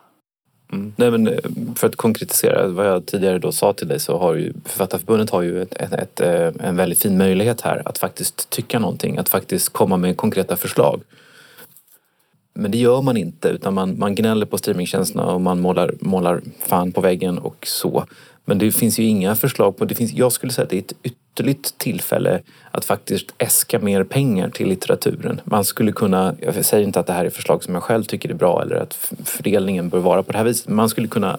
Mm. 0.72 0.92
Nej, 0.96 1.10
men 1.10 1.26
eh, 1.28 1.38
för 1.74 1.86
att 1.86 1.96
konkretisera 1.96 2.66
vad 2.68 2.86
jag 2.86 3.06
tidigare 3.06 3.38
då 3.38 3.52
sa 3.52 3.72
till 3.72 3.88
dig 3.88 4.00
så 4.00 4.18
har 4.18 4.34
ju 4.34 4.52
Författarförbundet 4.64 5.30
har 5.30 5.42
ju 5.42 5.62
ett, 5.62 5.74
ett, 5.74 5.92
ett, 5.92 6.20
eh, 6.20 6.66
en 6.68 6.76
väldigt 6.76 7.02
fin 7.02 7.18
möjlighet 7.18 7.60
här 7.60 7.82
att 7.84 7.98
faktiskt 7.98 8.50
tycka 8.50 8.78
någonting, 8.78 9.18
att 9.18 9.28
faktiskt 9.28 9.72
komma 9.72 9.96
med 9.96 10.16
konkreta 10.16 10.56
förslag. 10.56 11.02
Men 12.54 12.70
det 12.70 12.78
gör 12.78 13.02
man 13.02 13.16
inte 13.16 13.48
utan 13.48 13.74
man, 13.74 13.98
man 13.98 14.14
gnäller 14.14 14.46
på 14.46 14.58
streamingtjänsterna 14.58 15.26
och 15.26 15.40
man 15.40 15.60
målar, 15.60 15.94
målar 16.00 16.40
fan 16.58 16.92
på 16.92 17.00
väggen 17.00 17.38
och 17.38 17.66
så. 17.66 18.06
Men 18.48 18.58
det 18.58 18.72
finns 18.72 18.98
ju 18.98 19.04
inga 19.04 19.34
förslag 19.34 19.76
på, 19.76 19.84
det 19.84 19.94
finns, 19.94 20.12
jag 20.12 20.32
skulle 20.32 20.52
säga 20.52 20.64
att 20.64 20.70
det 20.70 20.76
är 20.76 20.80
ett 20.80 20.92
ytterligt 21.02 21.78
tillfälle 21.78 22.40
att 22.70 22.84
faktiskt 22.84 23.34
äska 23.38 23.78
mer 23.78 24.04
pengar 24.04 24.50
till 24.50 24.68
litteraturen. 24.68 25.40
Man 25.44 25.64
skulle 25.64 25.92
kunna, 25.92 26.34
jag 26.40 26.64
säger 26.64 26.84
inte 26.84 27.00
att 27.00 27.06
det 27.06 27.12
här 27.12 27.24
är 27.24 27.30
förslag 27.30 27.64
som 27.64 27.74
jag 27.74 27.82
själv 27.82 28.04
tycker 28.04 28.28
är 28.28 28.34
bra 28.34 28.62
eller 28.62 28.76
att 28.76 28.94
fördelningen 29.24 29.88
bör 29.88 29.98
vara 29.98 30.22
på 30.22 30.32
det 30.32 30.38
här 30.38 30.44
viset, 30.44 30.68
men 30.68 30.76
man 30.76 30.88
skulle 30.88 31.08
kunna 31.08 31.38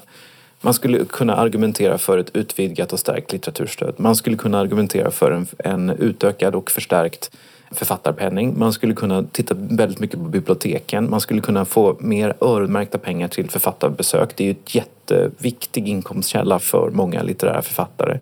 man 0.62 0.74
skulle 0.74 1.06
kunna 1.06 1.36
argumentera 1.36 1.98
för 1.98 2.18
ett 2.18 2.36
utvidgat 2.36 2.94
och 2.94 3.00
stärkt 3.00 3.32
litteraturstöd. 3.32 3.96
Man 3.98 4.16
skulle 4.16 4.38
kunna 4.38 4.60
argumentera 4.60 5.12
för 5.12 5.32
en, 5.32 5.48
en 5.58 5.90
utökad 5.90 6.56
och 6.56 6.72
förstärkt 6.72 7.32
författarpenning. 7.72 8.60
Man 8.60 8.74
skulle 8.74 8.94
kunna 8.94 9.24
titta 9.24 9.56
väldigt 9.58 10.00
mycket 10.00 10.20
på 10.20 10.26
biblioteken. 10.26 11.10
Man 11.10 11.22
skulle 11.22 11.42
kunna 11.42 11.66
få 11.66 11.98
mer 12.00 12.34
öronmärkta 12.42 12.98
pengar 12.98 13.28
till 13.28 13.50
författarbesök. 13.50 14.36
Det 14.36 14.44
är 14.44 14.46
ju 14.46 14.52
en 14.52 14.58
jätteviktig 14.66 15.88
inkomstkälla 15.88 16.60
för 16.60 16.90
många 16.90 17.24
litterära 17.24 17.62
författare. 17.62 18.20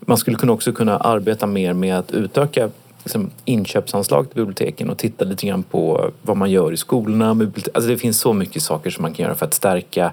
Man 0.00 0.16
skulle 0.16 0.36
kunna 0.36 0.52
också 0.52 0.72
kunna 0.72 0.98
arbeta 0.98 1.46
mer 1.46 1.72
med 1.72 1.98
att 1.98 2.12
utöka 2.12 2.70
liksom, 3.04 3.30
inköpsanslag 3.44 4.28
till 4.28 4.36
biblioteken 4.36 4.90
och 4.90 4.98
titta 4.98 5.24
lite 5.24 5.46
grann 5.46 5.62
på 5.62 6.10
vad 6.22 6.36
man 6.36 6.50
gör 6.50 6.72
i 6.72 6.76
skolorna. 6.76 7.30
Alltså 7.30 7.90
det 7.90 7.98
finns 7.98 8.20
så 8.20 8.32
mycket 8.32 8.62
saker 8.62 8.90
som 8.90 9.02
man 9.02 9.14
kan 9.14 9.24
göra 9.24 9.34
för 9.34 9.46
att 9.46 9.54
stärka 9.54 10.12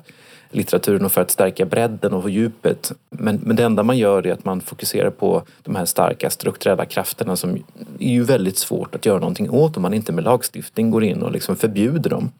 litteraturen 0.52 1.06
och 1.06 1.12
för 1.12 1.22
att 1.22 1.32
stärka 1.32 1.66
bredden 1.66 2.14
och 2.14 2.30
djupet. 2.30 2.92
Men, 3.10 3.40
men 3.44 3.56
det 3.56 3.64
enda 3.64 3.84
man 3.84 3.98
gör 3.98 4.28
är 4.28 4.34
att 4.34 4.46
man 4.46 4.62
fokuserar 4.62 5.10
på 5.10 5.44
de 5.64 5.76
här 5.76 5.86
starka 5.86 6.30
strukturella 6.30 6.86
krafterna 6.86 7.36
som 7.36 7.64
är 8.00 8.14
ju 8.14 8.24
väldigt 8.24 8.58
svårt 8.58 8.96
att 8.96 9.06
göra 9.06 9.20
någonting 9.20 9.50
åt 9.50 9.78
om 9.78 9.82
man 9.82 9.94
inte 9.94 10.12
med 10.12 10.24
lagstiftning 10.24 10.92
går 10.92 11.04
in 11.04 11.24
och 11.24 11.32
liksom 11.32 11.56
förbjuder 11.56 12.10
dem. 12.10 12.32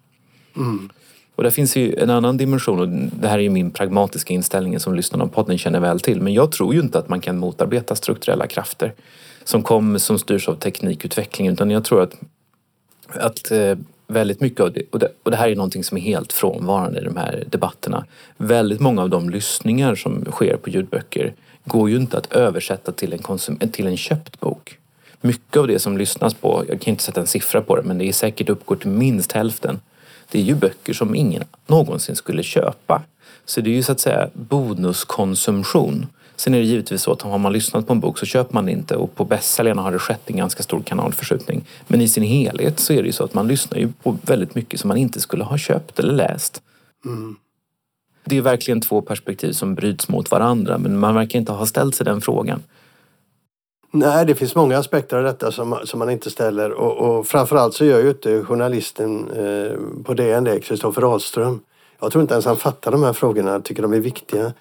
Mm. 0.56 0.90
Och 1.36 1.44
där 1.44 1.50
finns 1.50 1.76
ju 1.76 1.96
en 1.96 2.10
annan 2.10 2.38
dimension 2.38 2.80
och 2.80 2.88
det 3.22 3.28
här 3.28 3.38
är 3.38 3.44
ju 3.44 3.50
min 3.50 3.72
pragmatiska 3.72 4.34
inställning 4.34 4.80
som 4.80 4.96
lyssnarna 4.96 5.26
på 5.26 5.32
podden 5.32 5.58
känner 5.58 5.80
väl 5.80 6.00
till. 6.00 6.22
Men 6.22 6.34
jag 6.34 6.52
tror 6.52 6.74
ju 6.74 6.80
inte 6.80 7.00
att 7.00 7.10
man 7.10 7.22
kan 7.22 7.38
motarbeta 7.38 7.96
strukturella 7.96 8.48
krafter 8.48 8.94
som, 9.44 9.64
kom, 9.64 10.00
som 10.00 10.20
styrs 10.20 10.50
av 10.50 10.56
teknikutveckling 10.56 11.48
utan 11.48 11.72
jag 11.72 11.86
tror 11.86 12.02
att, 12.02 12.14
att 13.08 13.52
eh, 13.52 13.78
väldigt 14.08 14.42
mycket 14.42 14.60
av 14.60 14.74
det 14.74 14.82
och, 14.92 15.00
det, 15.00 15.12
och 15.24 15.32
det 15.32 15.38
här 15.38 15.50
är 15.50 15.56
någonting 15.56 15.84
som 15.84 15.98
är 15.98 16.02
helt 16.02 16.34
frånvarande 16.34 17.00
i 17.00 17.04
de 17.04 17.18
här 17.18 17.44
debatterna. 17.50 18.06
Väldigt 18.38 18.80
många 18.80 19.02
av 19.02 19.10
de 19.10 19.30
lyssningar 19.30 19.96
som 19.96 20.26
sker 20.32 20.58
på 20.58 20.70
ljudböcker 20.70 21.34
går 21.66 21.90
ju 21.90 21.96
inte 21.96 22.18
att 22.18 22.32
översätta 22.32 22.92
till 22.92 23.14
en, 23.14 23.20
konsum, 23.20 23.58
till 23.58 23.88
en 23.88 23.98
köpt 23.98 24.40
bok. 24.40 24.78
mycket 25.22 25.58
av 25.58 25.68
det 25.68 25.80
som 25.80 25.98
lyssnas 25.98 26.34
på, 26.34 26.66
jag 26.68 26.82
kan 26.82 26.92
inte 26.92 27.04
sätta 27.04 27.22
en 27.22 27.28
siffra 27.28 27.62
på 27.62 27.76
det, 27.76 27.84
men 27.84 27.98
det 27.98 28.06
är 28.06 28.14
säkert 28.14 28.50
uppgår 28.50 28.76
till 28.76 28.90
minst 28.90 29.32
hälften. 29.32 29.80
Det 30.32 30.40
är 30.40 30.44
ju 30.44 30.56
böcker 30.56 30.94
som 30.94 31.16
ingen 31.16 31.44
någonsin 31.68 32.16
skulle 32.16 32.44
köpa. 32.44 33.02
Så 33.46 33.62
det 33.62 33.70
är 33.70 33.74
ju 33.74 33.84
så 33.84 33.92
att 33.92 34.00
säga 34.00 34.30
bonuskonsumtion. 34.34 36.06
Sen 36.38 36.54
är 36.54 36.58
det 36.58 36.66
givetvis 36.66 37.02
så 37.02 37.12
att 37.12 37.22
har 37.22 37.38
man 37.38 37.54
lyssnat 37.54 37.88
på 37.88 37.94
en 37.94 38.00
bok 38.00 38.18
så 38.18 38.26
köper 38.26 38.54
man 38.54 38.66
det 38.66 38.72
inte 38.72 38.96
och 38.96 39.16
på 39.16 39.26
bästsäljarna 39.26 39.82
har 39.82 39.92
det 39.92 40.00
skett 40.00 40.22
en 40.26 40.38
ganska 40.38 40.64
stor 40.64 40.82
kanalförskjutning. 40.82 41.66
Men 41.88 42.02
i 42.02 42.08
sin 42.08 42.24
helhet 42.24 42.80
så 42.80 42.94
är 42.94 43.02
det 43.02 43.06
ju 43.06 43.12
så 43.12 43.24
att 43.24 43.34
man 43.34 43.48
lyssnar 43.48 43.78
ju 43.78 43.92
på 44.04 44.18
väldigt 44.22 44.56
mycket 44.56 44.80
som 44.80 44.88
man 44.88 44.98
inte 44.98 45.20
skulle 45.20 45.44
ha 45.44 45.58
köpt 45.58 46.00
eller 46.00 46.14
läst. 46.14 46.62
Mm. 47.06 47.36
Det 48.26 48.38
är 48.38 48.42
verkligen 48.42 48.82
två 48.82 49.02
perspektiv 49.02 49.52
som 49.52 49.76
bryts 49.76 50.10
mot 50.10 50.32
varandra 50.32 50.78
men 50.78 51.00
man 51.00 51.16
verkar 51.16 51.40
inte 51.40 51.52
ha 51.52 51.66
ställt 51.66 51.96
sig 51.96 52.06
den 52.06 52.22
frågan. 52.22 52.64
Nej, 53.92 54.26
det 54.26 54.36
finns 54.36 54.56
många 54.56 54.78
aspekter 54.78 55.18
av 55.18 55.24
detta 55.24 55.52
som, 55.52 55.80
som 55.84 56.00
man 56.00 56.10
inte 56.10 56.30
ställer 56.30 56.72
och, 56.72 56.98
och 56.98 57.28
framförallt 57.28 57.74
så 57.74 57.86
gör 57.86 58.00
ju 58.00 58.10
inte 58.10 58.44
journalisten 58.44 59.30
eh, 59.30 60.04
på 60.04 60.14
DN 60.14 60.44
det, 60.44 60.60
Kristoffer 60.60 61.02
Ahlström. 61.02 61.60
Jag 62.00 62.12
tror 62.12 62.22
inte 62.22 62.34
ens 62.34 62.46
han 62.46 62.58
fattar 62.58 62.92
de 62.92 63.04
här 63.04 63.14
frågorna, 63.14 63.60
tycker 63.60 63.82
de 63.82 63.94
är 63.94 64.00
viktiga. 64.00 64.54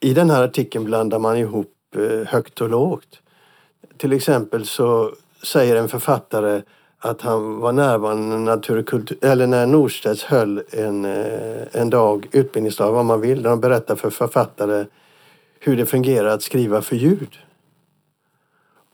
I 0.00 0.14
den 0.14 0.30
här 0.30 0.42
artikeln 0.42 0.84
blandar 0.84 1.18
man 1.18 1.36
ihop 1.36 1.74
eh, 1.96 2.26
högt 2.26 2.60
och 2.60 2.68
lågt. 2.68 3.20
Till 3.96 4.12
exempel 4.12 4.66
så 4.66 5.12
säger 5.42 5.76
en 5.76 5.88
författare 5.88 6.62
att 6.98 7.22
han 7.22 7.60
var 7.60 7.72
närvarande 7.72 8.38
när, 8.38 9.24
eller 9.24 9.46
när 9.46 9.66
Norstedts 9.66 10.24
höll 10.24 10.62
en, 10.70 11.04
eh, 11.04 11.62
en 11.72 11.90
dag, 11.90 12.28
utbildningsdag, 12.32 12.92
vad 12.92 13.04
man 13.04 13.20
vill, 13.20 13.42
där 13.42 13.50
de 13.50 13.60
berättar 13.60 13.96
för 13.96 14.10
författare 14.10 14.86
hur 15.60 15.76
det 15.76 15.86
fungerar 15.86 16.28
att 16.28 16.42
skriva 16.42 16.82
för 16.82 16.96
ljud. 16.96 17.38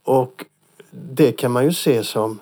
Och 0.04 0.44
det 0.90 1.32
kan 1.32 1.50
man 1.50 1.64
ju 1.64 1.72
se 1.72 2.04
som 2.04 2.40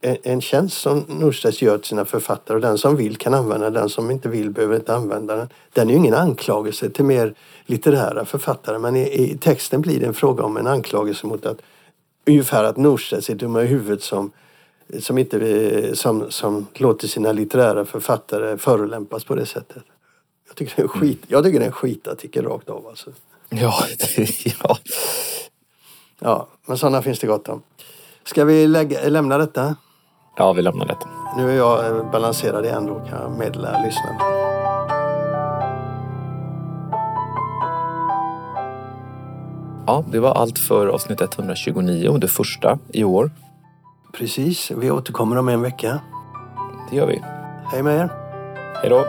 en 0.00 0.40
tjänst 0.40 0.80
som 0.80 1.04
Norstedts 1.08 1.62
gör 1.62 1.78
till 1.78 1.88
sina 1.88 2.04
författare 2.04 2.54
och 2.54 2.60
den 2.60 2.78
som 2.78 2.96
vill 2.96 3.16
kan 3.16 3.34
använda 3.34 3.70
den, 3.70 3.88
som 3.88 4.10
inte 4.10 4.28
vill 4.28 4.50
behöver 4.50 4.76
inte 4.76 4.94
använda 4.94 5.36
den. 5.36 5.48
Den 5.72 5.88
är 5.88 5.92
ju 5.92 5.98
ingen 5.98 6.14
anklagelse 6.14 6.90
till 6.90 7.04
mer 7.04 7.34
litterära 7.66 8.24
författare 8.24 8.78
men 8.78 8.96
i, 8.96 9.32
i 9.32 9.38
texten 9.38 9.80
blir 9.80 10.00
det 10.00 10.06
en 10.06 10.14
fråga 10.14 10.44
om 10.44 10.56
en 10.56 10.66
anklagelse 10.66 11.26
mot 11.26 11.46
att 11.46 11.62
ungefär 12.26 12.64
att 12.64 12.76
Norstedts 12.76 13.30
är 13.30 13.34
dumma 13.34 13.62
i 13.62 13.66
huvudet 13.66 14.02
som, 14.02 14.30
som, 15.00 15.18
inte, 15.18 15.96
som, 15.96 16.30
som 16.30 16.66
låter 16.74 17.08
sina 17.08 17.32
litterära 17.32 17.84
författare 17.84 18.58
förolämpas 18.58 19.24
på 19.24 19.34
det 19.34 19.46
sättet. 19.46 19.82
Jag 20.46 20.56
tycker 20.56 20.76
det 20.76 20.82
är 20.82 20.84
en, 20.84 20.88
skit, 20.88 21.22
jag 21.26 21.44
tycker 21.44 21.58
det 21.58 21.64
är 21.64 21.68
en 21.68 21.72
skitartikel 21.72 22.44
rakt 22.44 22.68
av 22.68 22.86
alltså. 22.86 23.10
Ja, 23.48 23.84
ja. 24.62 24.78
Ja, 26.18 26.48
men 26.66 26.78
sådana 26.78 27.02
finns 27.02 27.18
det 27.18 27.26
gott 27.26 27.48
om. 27.48 27.62
Ska 28.26 28.44
vi 28.44 28.66
lägga, 28.66 29.08
lämna 29.08 29.38
detta? 29.38 29.76
Ja, 30.36 30.52
vi 30.52 30.62
lämnar 30.62 30.86
detta. 30.86 31.08
Nu 31.36 31.50
är 31.50 31.56
jag 31.56 31.86
eh, 31.86 32.10
balanserad 32.10 32.64
igen 32.64 32.86
då 32.86 32.94
kan 32.94 33.22
jag 33.22 33.38
meddela 33.38 33.82
lyssnarna. 33.82 34.18
Ja, 39.86 40.04
det 40.12 40.20
var 40.20 40.34
allt 40.34 40.58
för 40.58 40.86
avsnitt 40.86 41.20
129, 41.20 42.18
det 42.18 42.28
första 42.28 42.78
i 42.92 43.04
år. 43.04 43.30
Precis, 44.12 44.70
vi 44.70 44.90
återkommer 44.90 45.36
om 45.36 45.48
en 45.48 45.62
vecka. 45.62 46.00
Det 46.90 46.96
gör 46.96 47.06
vi. 47.06 47.22
Hej 47.72 47.82
med 47.82 47.96
er. 47.96 48.10
Hej 48.82 48.90
då. 48.90 49.04